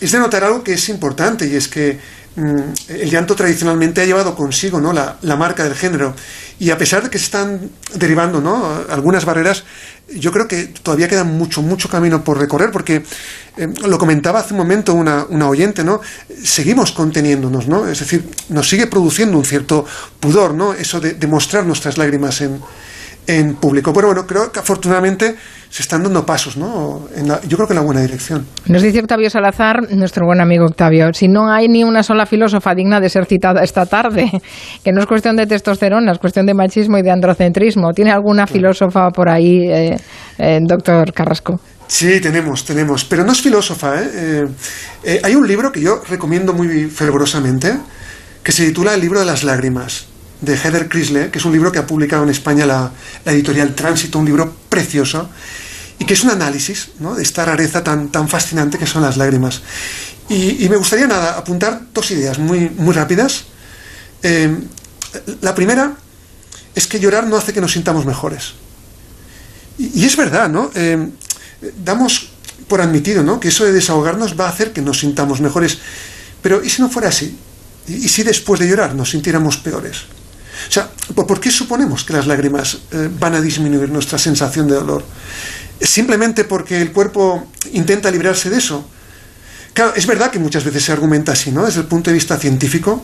es 0.00 0.12
denotar 0.12 0.42
algo 0.42 0.64
que 0.64 0.72
es 0.72 0.88
importante 0.88 1.46
y 1.46 1.54
es 1.54 1.68
que 1.68 1.98
el 2.36 3.10
llanto 3.10 3.34
tradicionalmente 3.34 4.00
ha 4.00 4.04
llevado 4.04 4.34
consigo 4.36 4.80
¿no? 4.80 4.92
la, 4.92 5.16
la, 5.22 5.36
marca 5.36 5.64
del 5.64 5.74
género 5.74 6.14
y 6.60 6.70
a 6.70 6.78
pesar 6.78 7.02
de 7.02 7.10
que 7.10 7.18
se 7.18 7.24
están 7.24 7.70
derivando 7.94 8.40
¿no? 8.40 8.84
algunas 8.88 9.24
barreras 9.24 9.64
yo 10.14 10.32
creo 10.32 10.48
que 10.48 10.66
todavía 10.66 11.08
queda 11.08 11.24
mucho, 11.24 11.62
mucho 11.62 11.88
camino 11.88 12.24
por 12.24 12.38
recorrer, 12.38 12.70
porque 12.70 13.04
eh, 13.56 13.68
lo 13.86 13.98
comentaba 13.98 14.40
hace 14.40 14.54
un 14.54 14.58
momento 14.58 14.94
una, 14.94 15.26
una, 15.28 15.48
oyente, 15.48 15.84
¿no? 15.84 16.00
Seguimos 16.42 16.92
conteniéndonos, 16.92 17.68
¿no? 17.68 17.86
Es 17.86 18.00
decir, 18.00 18.28
nos 18.48 18.68
sigue 18.68 18.86
produciendo 18.86 19.38
un 19.38 19.44
cierto 19.44 19.84
pudor, 20.18 20.54
¿no? 20.54 20.74
Eso 20.74 21.00
de, 21.00 21.14
de 21.14 21.26
mostrar 21.26 21.64
nuestras 21.64 21.96
lágrimas 21.96 22.40
en, 22.40 22.60
en 23.26 23.54
público. 23.54 23.92
Pero 23.92 24.08
bueno, 24.08 24.26
creo 24.26 24.50
que 24.50 24.58
afortunadamente 24.58 25.36
se 25.70 25.82
están 25.82 26.02
dando 26.02 26.26
pasos, 26.26 26.56
¿no? 26.56 27.08
En 27.14 27.26
yo 27.26 27.56
creo 27.56 27.68
que 27.68 27.74
en 27.74 27.78
la 27.78 27.84
buena 27.84 28.00
dirección. 28.00 28.44
Nos 28.66 28.82
dice 28.82 28.98
Octavio 28.98 29.30
Salazar, 29.30 29.94
nuestro 29.94 30.26
buen 30.26 30.40
amigo 30.40 30.66
Octavio, 30.66 31.14
si 31.14 31.28
no 31.28 31.48
hay 31.48 31.68
ni 31.68 31.84
una 31.84 32.02
sola 32.02 32.26
filósofa 32.26 32.74
digna 32.74 32.98
de 32.98 33.08
ser 33.08 33.24
citada 33.24 33.62
esta 33.62 33.86
tarde, 33.86 34.28
que 34.84 34.92
no 34.92 35.00
es 35.00 35.06
cuestión 35.06 35.36
de 35.36 35.46
testosterona, 35.46 36.10
es 36.10 36.18
cuestión 36.18 36.44
de 36.46 36.54
machismo 36.54 36.98
y 36.98 37.02
de 37.02 37.12
androcentrismo. 37.12 37.92
¿Tiene 37.92 38.10
alguna 38.10 38.48
filósofa 38.48 39.10
por 39.10 39.28
ahí, 39.28 39.70
eh, 39.70 39.96
eh, 40.38 40.58
doctor 40.60 41.12
Carrasco? 41.12 41.60
Sí, 41.86 42.20
tenemos, 42.20 42.64
tenemos. 42.64 43.04
Pero 43.04 43.24
no 43.24 43.30
es 43.30 43.40
filósofa. 43.40 43.94
¿eh? 44.02 44.48
hay 45.22 45.34
un 45.36 45.46
libro 45.46 45.70
que 45.70 45.80
yo 45.80 46.02
recomiendo 46.08 46.52
muy 46.52 46.86
fervorosamente, 46.86 47.74
que 48.42 48.50
se 48.50 48.66
titula 48.66 48.94
El 48.94 49.00
libro 49.00 49.20
de 49.20 49.26
las 49.26 49.44
lágrimas 49.44 50.10
de 50.40 50.56
Heather 50.56 50.88
Chrysler, 50.88 51.30
que 51.30 51.38
es 51.38 51.44
un 51.44 51.52
libro 51.52 51.70
que 51.70 51.78
ha 51.78 51.86
publicado 51.86 52.22
en 52.22 52.30
España 52.30 52.66
la, 52.66 52.92
editorial 53.24 53.74
Tránsito, 53.74 54.18
un 54.18 54.26
libro 54.26 54.54
precioso, 54.68 55.28
y 55.98 56.04
que 56.04 56.14
es 56.14 56.24
un 56.24 56.30
análisis 56.30 56.90
¿no? 56.98 57.14
de 57.14 57.22
esta 57.22 57.44
rareza 57.44 57.84
tan, 57.84 58.08
tan 58.08 58.28
fascinante 58.28 58.78
que 58.78 58.86
son 58.86 59.02
las 59.02 59.16
lágrimas. 59.16 59.62
Y, 60.28 60.68
me 60.68 60.76
gustaría 60.76 61.08
nada, 61.08 61.36
apuntar 61.36 61.82
dos 61.92 62.10
ideas 62.12 62.38
muy, 62.38 62.70
muy 62.70 62.94
rápidas. 62.94 63.46
Eh, 64.22 64.56
la 65.40 65.54
primera 65.54 65.96
es 66.74 66.86
que 66.86 67.00
llorar 67.00 67.26
no 67.26 67.36
hace 67.36 67.52
que 67.52 67.60
nos 67.60 67.72
sintamos 67.72 68.06
mejores. 68.06 68.54
Y, 69.76 70.04
es 70.04 70.16
verdad, 70.16 70.48
¿no? 70.48 70.70
Eh, 70.74 71.10
damos 71.84 72.30
por 72.68 72.80
admitido, 72.80 73.22
¿no? 73.24 73.40
Que 73.40 73.48
eso 73.48 73.64
de 73.64 73.72
desahogarnos 73.72 74.38
va 74.38 74.46
a 74.46 74.50
hacer 74.50 74.72
que 74.72 74.80
nos 74.80 75.00
sintamos 75.00 75.40
mejores. 75.40 75.78
Pero 76.42 76.62
¿y 76.62 76.70
si 76.70 76.80
no 76.80 76.88
fuera 76.88 77.08
así? 77.08 77.36
¿Y 77.88 78.08
si 78.08 78.22
después 78.22 78.60
de 78.60 78.68
llorar 78.68 78.94
nos 78.94 79.10
sintiéramos 79.10 79.56
peores? 79.56 80.04
O 80.68 80.72
sea, 80.72 80.90
¿por 81.14 81.40
qué 81.40 81.50
suponemos 81.50 82.04
que 82.04 82.12
las 82.12 82.26
lágrimas 82.26 82.78
eh, 82.92 83.08
van 83.18 83.34
a 83.34 83.40
disminuir 83.40 83.90
nuestra 83.90 84.18
sensación 84.18 84.68
de 84.68 84.74
dolor? 84.74 85.04
¿Simplemente 85.80 86.44
porque 86.44 86.80
el 86.80 86.92
cuerpo 86.92 87.46
intenta 87.72 88.10
librarse 88.10 88.50
de 88.50 88.58
eso? 88.58 88.86
Claro, 89.72 89.94
es 89.94 90.06
verdad 90.06 90.30
que 90.30 90.38
muchas 90.38 90.64
veces 90.64 90.84
se 90.84 90.92
argumenta 90.92 91.32
así, 91.32 91.50
¿no? 91.50 91.64
Desde 91.64 91.80
el 91.80 91.86
punto 91.86 92.10
de 92.10 92.14
vista 92.14 92.36
científico, 92.36 93.02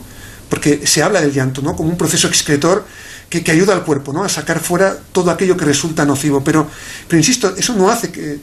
porque 0.49 0.85
se 0.85 1.01
habla 1.01 1.21
del 1.21 1.33
llanto, 1.33 1.61
¿no? 1.61 1.75
Como 1.75 1.89
un 1.89 1.97
proceso 1.97 2.27
excretor 2.27 2.85
que, 3.29 3.43
ayuda 3.51 3.73
al 3.73 3.83
cuerpo, 3.83 4.13
¿no? 4.13 4.23
A 4.23 4.29
sacar 4.29 4.59
fuera 4.59 4.97
todo 5.11 5.31
aquello 5.31 5.57
que 5.57 5.65
resulta 5.65 6.05
nocivo. 6.05 6.43
Pero, 6.43 6.69
pero 7.07 7.17
insisto, 7.17 7.55
eso 7.55 7.73
no 7.73 7.89
hace 7.89 8.11
que, 8.11 8.39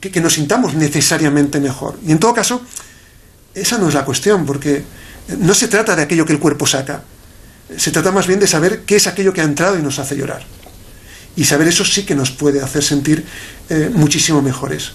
que 0.00 0.20
nos 0.20 0.34
sintamos 0.34 0.74
necesariamente 0.74 1.60
mejor. 1.60 1.98
Y 2.06 2.12
en 2.12 2.18
todo 2.18 2.34
caso, 2.34 2.62
esa 3.54 3.78
no 3.78 3.88
es 3.88 3.94
la 3.94 4.04
cuestión, 4.04 4.46
porque 4.46 4.84
no 5.38 5.54
se 5.54 5.68
trata 5.68 5.96
de 5.96 6.02
aquello 6.02 6.24
que 6.24 6.32
el 6.32 6.38
cuerpo 6.38 6.66
saca, 6.66 7.02
se 7.76 7.90
trata 7.90 8.12
más 8.12 8.26
bien 8.26 8.40
de 8.40 8.46
saber 8.46 8.82
qué 8.86 8.96
es 8.96 9.06
aquello 9.06 9.32
que 9.32 9.40
ha 9.40 9.44
entrado 9.44 9.78
y 9.78 9.82
nos 9.82 9.98
hace 9.98 10.16
llorar. 10.16 10.44
Y 11.36 11.44
saber 11.44 11.68
eso 11.68 11.84
sí 11.84 12.04
que 12.04 12.14
nos 12.14 12.30
puede 12.30 12.60
hacer 12.60 12.82
sentir 12.82 13.24
eh, 13.68 13.90
muchísimo 13.92 14.42
mejores. 14.42 14.92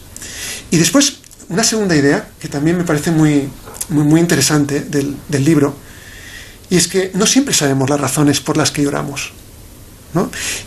Y 0.71 0.77
después, 0.77 1.17
una 1.49 1.63
segunda 1.63 1.95
idea, 1.95 2.27
que 2.39 2.47
también 2.47 2.77
me 2.77 2.83
parece 2.83 3.11
muy, 3.11 3.49
muy, 3.89 4.19
interesante 4.19 4.81
del, 4.81 5.15
libro, 5.45 5.75
y 6.69 6.77
es 6.77 6.87
que 6.87 7.11
no 7.13 7.25
siempre 7.25 7.53
sabemos 7.53 7.89
las 7.89 7.99
razones 7.99 8.41
por 8.41 8.57
las 8.57 8.71
que 8.71 8.83
lloramos. 8.83 9.31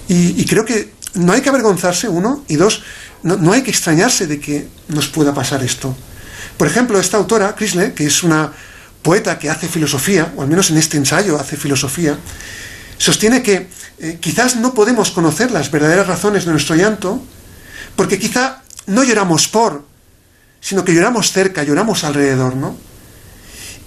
Y, 0.09 0.45
creo 0.45 0.65
que 0.65 0.93
no 1.15 1.33
hay 1.33 1.41
que 1.41 1.49
avergonzarse, 1.49 2.09
uno, 2.09 2.45
y 2.49 2.57
dos, 2.57 2.83
no, 3.23 3.37
no, 3.37 3.53
hay 3.53 3.63
que 3.63 3.71
extrañarse 3.71 4.27
de 4.27 4.39
que 4.39 4.69
nos 4.89 5.09
pueda 5.09 5.35
pasar 5.35 5.63
esto. 5.65 5.97
Por 6.57 6.67
ejemplo, 6.67 7.01
esta 7.01 7.17
autora, 7.17 7.55
Chrysler, 7.55 7.95
que 7.95 8.07
es 8.07 8.23
una 8.23 8.53
poeta 9.09 9.39
que 9.39 9.49
hace 9.49 9.69
filosofía, 9.69 10.35
o 10.37 10.43
al 10.43 10.49
menos 10.49 10.69
en 10.69 10.77
este 10.77 10.99
ensayo 10.99 11.41
hace 11.41 11.57
filosofía, 11.57 12.19
sostiene 12.99 13.43
que 13.43 13.67
eh, 14.01 14.19
quizás 14.21 14.57
no 14.57 14.75
podemos 14.75 15.11
conocer 15.13 15.51
las 15.51 15.71
verdaderas 15.71 16.07
razones 16.07 16.45
de 16.45 16.51
nuestro 16.53 16.77
llanto, 16.77 17.19
porque 17.97 18.19
quizá 18.19 18.61
no 18.85 19.03
lloramos 19.05 19.49
por, 19.49 19.83
sino 20.61 20.85
que 20.85 20.93
lloramos 20.93 21.33
cerca, 21.33 21.63
lloramos 21.63 22.05
alrededor, 22.05 22.55
¿no? 22.55 22.77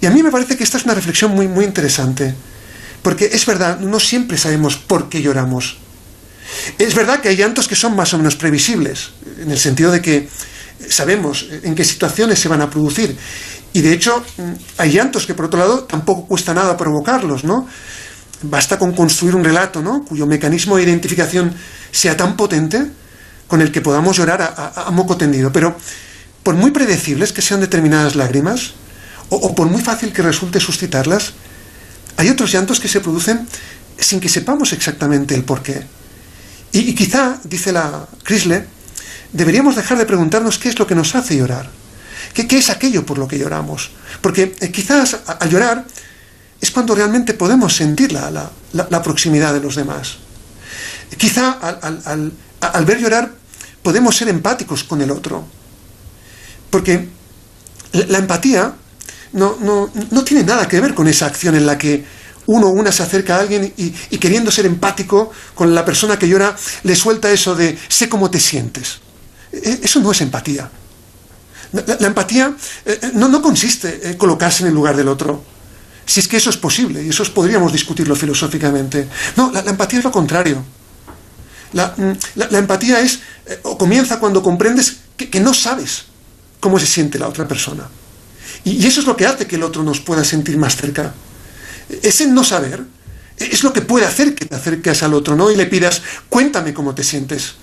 Y 0.00 0.06
a 0.06 0.10
mí 0.10 0.24
me 0.24 0.32
parece 0.32 0.56
que 0.56 0.64
esta 0.64 0.78
es 0.78 0.86
una 0.86 0.94
reflexión 0.94 1.30
muy, 1.30 1.46
muy 1.46 1.66
interesante, 1.66 2.34
porque 3.00 3.30
es 3.32 3.46
verdad, 3.46 3.78
no 3.78 4.00
siempre 4.00 4.36
sabemos 4.36 4.74
por 4.74 5.08
qué 5.08 5.22
lloramos. 5.22 5.78
Es 6.80 6.96
verdad 6.96 7.20
que 7.20 7.28
hay 7.28 7.36
llantos 7.36 7.68
que 7.68 7.76
son 7.76 7.94
más 7.94 8.12
o 8.12 8.18
menos 8.18 8.34
previsibles, 8.34 9.10
en 9.38 9.52
el 9.52 9.58
sentido 9.60 9.92
de 9.92 10.02
que 10.02 10.28
sabemos 10.88 11.46
en 11.62 11.76
qué 11.76 11.84
situaciones 11.84 12.40
se 12.40 12.48
van 12.48 12.60
a 12.60 12.68
producir 12.68 13.16
y 13.72 13.80
de 13.80 13.92
hecho, 13.92 14.22
hay 14.76 14.92
llantos 14.92 15.26
que 15.26 15.34
por 15.34 15.46
otro 15.46 15.58
lado 15.58 15.84
tampoco 15.84 16.26
cuesta 16.26 16.52
nada 16.52 16.76
provocarlos, 16.76 17.44
¿no? 17.44 17.66
Basta 18.42 18.78
con 18.78 18.92
construir 18.92 19.34
un 19.34 19.44
relato, 19.44 19.80
¿no? 19.80 20.04
Cuyo 20.04 20.26
mecanismo 20.26 20.76
de 20.76 20.82
identificación 20.82 21.54
sea 21.90 22.16
tan 22.16 22.36
potente 22.36 22.90
con 23.46 23.62
el 23.62 23.72
que 23.72 23.80
podamos 23.80 24.16
llorar 24.16 24.42
a, 24.76 24.90
moco 24.90 25.16
tendido. 25.16 25.52
Pero 25.52 25.76
por 26.42 26.54
muy 26.54 26.70
predecibles 26.70 27.32
que 27.32 27.40
sean 27.40 27.60
determinadas 27.60 28.14
lágrimas, 28.14 28.72
o, 29.30 29.54
por 29.54 29.68
muy 29.68 29.80
fácil 29.80 30.12
que 30.12 30.20
resulte 30.20 30.60
suscitarlas, 30.60 31.32
hay 32.18 32.28
otros 32.28 32.52
llantos 32.52 32.78
que 32.78 32.88
se 32.88 33.00
producen 33.00 33.48
sin 33.98 34.20
que 34.20 34.28
sepamos 34.28 34.72
exactamente 34.74 35.34
el 35.34 35.44
porqué. 35.44 35.82
Y, 36.72 36.80
y 36.80 36.94
quizá, 36.94 37.38
dice 37.44 37.72
la 37.72 38.06
Chrysler, 38.24 38.66
deberíamos 39.32 39.76
dejar 39.76 39.96
de 39.96 40.04
preguntarnos 40.04 40.58
qué 40.58 40.68
es 40.68 40.78
lo 40.78 40.86
que 40.86 40.94
nos 40.94 41.14
hace 41.14 41.36
llorar 41.36 41.81
¿Qué, 42.34 42.46
es 42.58 42.70
aquello 42.70 43.04
por 43.04 43.18
lo 43.18 43.28
que 43.28 43.38
lloramos? 43.38 43.90
Porque 44.20 44.54
eh, 44.60 44.70
quizás 44.70 45.18
al 45.26 45.50
llorar 45.50 45.84
es 46.60 46.70
cuando 46.70 46.94
realmente 46.94 47.34
podemos 47.34 47.74
sentir 47.74 48.12
la, 48.12 48.30
la, 48.72 49.02
proximidad 49.02 49.52
de 49.52 49.60
los 49.60 49.74
demás. 49.74 50.18
Quizá 51.18 51.50
al, 51.52 52.84
ver 52.84 53.00
llorar 53.00 53.32
podemos 53.82 54.16
ser 54.16 54.28
empáticos 54.28 54.84
con 54.84 55.02
el 55.02 55.10
otro. 55.10 55.44
Porque 56.70 57.08
la 57.92 58.18
empatía 58.18 58.74
no, 59.32 59.58
no, 59.60 60.24
tiene 60.24 60.44
nada 60.44 60.68
que 60.68 60.80
ver 60.80 60.94
con 60.94 61.08
esa 61.08 61.26
acción 61.26 61.56
en 61.56 61.66
la 61.66 61.76
que 61.76 62.04
uno 62.46 62.68
o 62.68 62.70
una 62.70 62.92
se 62.92 63.02
acerca 63.02 63.36
a 63.36 63.40
alguien 63.40 63.72
y, 63.76 64.18
queriendo 64.18 64.50
ser 64.50 64.66
empático 64.66 65.32
con 65.54 65.74
la 65.74 65.84
persona 65.84 66.18
que 66.18 66.28
llora, 66.28 66.56
le 66.84 66.94
suelta 66.94 67.30
eso 67.30 67.54
de 67.54 67.76
sé 67.88 68.08
cómo 68.08 68.30
te 68.30 68.38
sientes. 68.38 69.00
E, 69.52 69.80
eso 69.82 70.00
no 70.00 70.12
es 70.12 70.20
empatía. 70.20 70.70
La, 71.72 72.06
empatía 72.06 72.54
eh, 72.84 72.98
eh, 73.00 73.10
no, 73.14 73.28
no, 73.28 73.40
consiste 73.40 74.10
en 74.10 74.16
colocarse 74.16 74.62
en 74.62 74.68
el 74.68 74.74
lugar 74.74 74.94
del 74.94 75.08
otro. 75.08 75.42
Si 76.04 76.20
es 76.20 76.28
que 76.28 76.36
eso 76.36 76.50
es 76.50 76.56
posible, 76.56 77.02
y 77.02 77.08
eso 77.08 77.24
podríamos 77.32 77.72
discutirlo 77.72 78.14
filosóficamente. 78.14 79.08
No, 79.36 79.50
la, 79.52 79.60
empatía 79.60 80.00
es 80.00 80.04
lo 80.04 80.12
contrario. 80.12 80.62
La, 81.72 81.94
mm, 81.96 82.54
empatía 82.54 83.00
es, 83.00 83.20
eh, 83.46 83.60
o 83.62 83.78
comienza 83.78 84.18
cuando 84.20 84.42
comprendes 84.42 84.96
que, 85.16 85.40
no 85.40 85.54
sabes 85.54 86.04
cómo 86.60 86.78
se 86.78 86.86
siente 86.86 87.18
la 87.18 87.28
otra 87.28 87.48
persona. 87.48 87.88
Y, 88.64 88.86
eso 88.86 89.00
es 89.00 89.06
lo 89.06 89.16
que 89.16 89.26
hace 89.26 89.46
que 89.46 89.56
el 89.56 89.62
otro 89.62 89.82
nos 89.82 90.00
pueda 90.00 90.24
sentir 90.24 90.58
más 90.58 90.76
cerca. 90.76 91.14
Ese 92.02 92.26
no 92.26 92.44
saber 92.44 92.84
es 93.38 93.64
lo 93.64 93.72
que 93.72 93.80
puede 93.80 94.04
hacer 94.04 94.34
que 94.34 94.44
te 94.44 94.54
acerques 94.54 95.02
al 95.02 95.14
otro, 95.14 95.34
¿no? 95.34 95.50
Y 95.50 95.56
le 95.56 95.66
pidas, 95.66 96.02
cuéntame 96.28 96.74
cómo 96.74 96.94
te 96.94 97.02
sientes. 97.02 97.54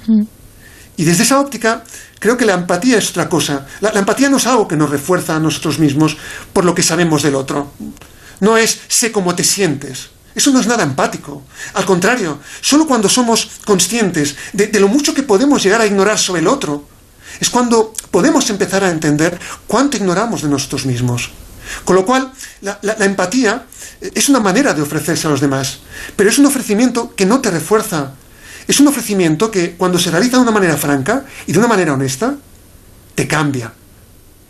Y 0.99 1.05
desde 1.05 1.23
esa 1.23 1.39
óptica, 1.39 1.85
creo 2.19 2.35
que 2.35 2.43
la 2.43 2.53
empatía 2.53 2.97
es 2.97 3.09
otra 3.11 3.29
cosa. 3.29 3.65
La, 3.79 3.89
empatía 3.91 4.27
no 4.29 4.35
es 4.35 4.45
algo 4.45 4.67
que 4.67 4.75
nos 4.75 4.89
refuerza 4.89 5.37
a 5.37 5.39
nosotros 5.39 5.79
mismos 5.79 6.17
por 6.51 6.65
lo 6.65 6.75
que 6.75 6.83
sabemos 6.83 7.23
del 7.23 7.35
otro 7.35 7.71
no 8.39 8.57
es 8.57 8.79
sé 8.87 9.11
cómo 9.11 9.35
te 9.35 9.43
sientes. 9.43 10.09
Eso 10.35 10.51
no 10.51 10.59
es 10.59 10.67
nada 10.67 10.83
empático. 10.83 11.43
Al 11.73 11.85
contrario, 11.85 12.39
solo 12.61 12.87
cuando 12.87 13.09
somos 13.09 13.49
conscientes 13.65 14.35
de, 14.53 14.79
lo 14.79 14.87
mucho 14.87 15.13
que 15.13 15.23
podemos 15.23 15.63
llegar 15.63 15.81
a 15.81 15.85
ignorar 15.85 16.17
sobre 16.17 16.41
el 16.41 16.47
otro, 16.47 16.87
es 17.39 17.49
cuando 17.49 17.93
podemos 18.11 18.49
empezar 18.49 18.83
a 18.83 18.89
entender 18.89 19.39
cuánto 19.67 19.97
ignoramos 19.97 20.41
de 20.41 20.49
nosotros 20.49 20.85
mismos. 20.85 21.31
Con 21.83 21.95
lo 21.95 22.05
cual, 22.05 22.31
la, 22.61 22.79
empatía 22.99 23.65
es 24.01 24.29
una 24.29 24.39
manera 24.39 24.73
de 24.73 24.81
ofrecerse 24.81 25.27
a 25.27 25.29
los 25.29 25.41
demás, 25.41 25.79
pero 26.15 26.29
es 26.29 26.39
un 26.39 26.45
ofrecimiento 26.45 27.13
que 27.15 27.25
no 27.25 27.41
te 27.41 27.51
refuerza. 27.51 28.13
Es 28.69 28.79
un 28.79 28.87
ofrecimiento 28.87 29.49
que 29.49 29.71
cuando 29.71 29.97
se 29.97 30.11
realiza 30.11 30.37
de 30.37 30.43
una 30.43 30.51
manera 30.51 30.77
franca 30.77 31.25
y 31.47 31.53
de 31.53 31.57
una 31.57 31.67
manera 31.67 31.95
honesta, 31.95 32.35
te 33.15 33.27
cambia. 33.27 33.73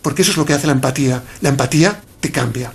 Porque 0.02 0.24
eso 0.24 0.32
es 0.32 0.38
lo 0.38 0.46
que 0.46 0.52
hace 0.52 0.68
la 0.68 0.74
empatía. 0.74 1.24
La 1.40 1.48
empatía 1.48 2.02
te 2.20 2.30
cambia. 2.30 2.74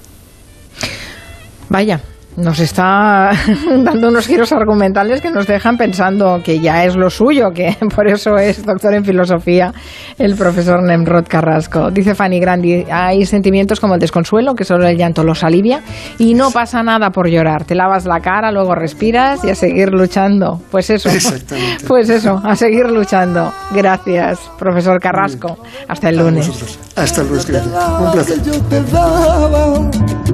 Vaya, 1.69 2.03
nos 2.37 2.59
está 2.61 3.31
dando 3.85 4.09
unos 4.09 4.27
giros 4.27 4.53
argumentales 4.53 5.21
que 5.21 5.31
nos 5.31 5.47
dejan 5.47 5.77
pensando 5.77 6.41
que 6.45 6.59
ya 6.59 6.85
es 6.85 6.97
lo 6.97 7.11
suyo, 7.11 7.51
que 7.53 7.77
por 7.95 8.09
eso 8.09 8.37
es 8.37 8.65
doctor 8.65 8.95
en 8.95 9.05
filosofía 9.05 9.73
el 10.19 10.35
profesor 10.37 10.83
Nemrod 10.83 11.27
Carrasco. 11.29 11.91
Dice 11.91 12.15
Fanny 12.15 12.41
Grandi, 12.41 12.85
hay 12.91 13.25
sentimientos 13.25 13.81
como 13.81 13.95
el 13.95 14.01
desconsuelo, 14.01 14.55
que 14.55 14.65
solo 14.65 14.87
el 14.87 14.97
llanto 14.97 15.25
los 15.25 15.45
alivia, 15.45 15.83
y 16.19 16.35
no 16.35 16.51
pasa 16.51 16.83
nada 16.83 17.11
por 17.11 17.29
llorar. 17.29 17.65
Te 17.65 17.75
lavas 17.75 18.07
la 18.07 18.21
cara, 18.21 18.51
luego 18.53 18.75
respiras 18.75 19.45
y 19.45 19.51
a 19.51 19.55
seguir 19.55 19.91
luchando. 19.91 20.61
Pues 20.71 20.91
eso, 20.91 21.09
pues 21.89 22.09
eso, 22.09 22.41
a 22.45 22.57
seguir 22.57 22.91
luchando. 22.91 23.53
Gracias, 23.73 24.39
profesor 24.59 25.01
Carrasco. 25.01 25.59
Hasta 25.89 26.09
el 26.09 26.19
lunes. 26.19 26.51
Hasta 26.97 27.23
el 27.23 27.29
lunes, 27.29 27.47
un 27.51 28.13
placer 28.13 28.39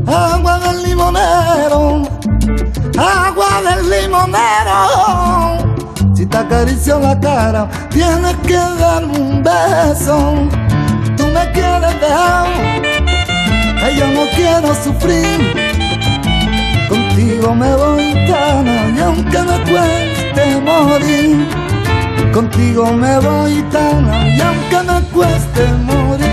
agua 0.06 0.58
del 0.58 0.82
limonero. 0.82 1.89
Si 6.14 6.26
te 6.26 6.36
acaricio 6.36 7.00
la 7.00 7.18
cara, 7.18 7.68
tienes 7.88 8.36
que 8.46 8.54
darme 8.54 9.18
un 9.18 9.42
beso. 9.42 10.34
Tú 11.16 11.26
me 11.26 11.50
quieres 11.52 12.00
dejar, 12.00 12.46
yo 13.96 14.06
no 14.08 14.26
quiero 14.36 14.74
sufrir. 14.74 15.70
Contigo 16.88 17.54
me 17.54 17.74
voy 17.74 18.12
tan 18.28 18.96
y 18.96 19.00
aunque 19.00 19.38
me 19.38 19.58
cueste 19.70 20.60
morir. 20.60 21.48
Contigo 22.34 22.92
me 22.92 23.18
voy 23.18 23.62
tan 23.72 24.06
y 24.36 24.40
aunque 24.40 24.92
me 24.92 25.00
cueste 25.08 25.66
morir. 25.84 26.29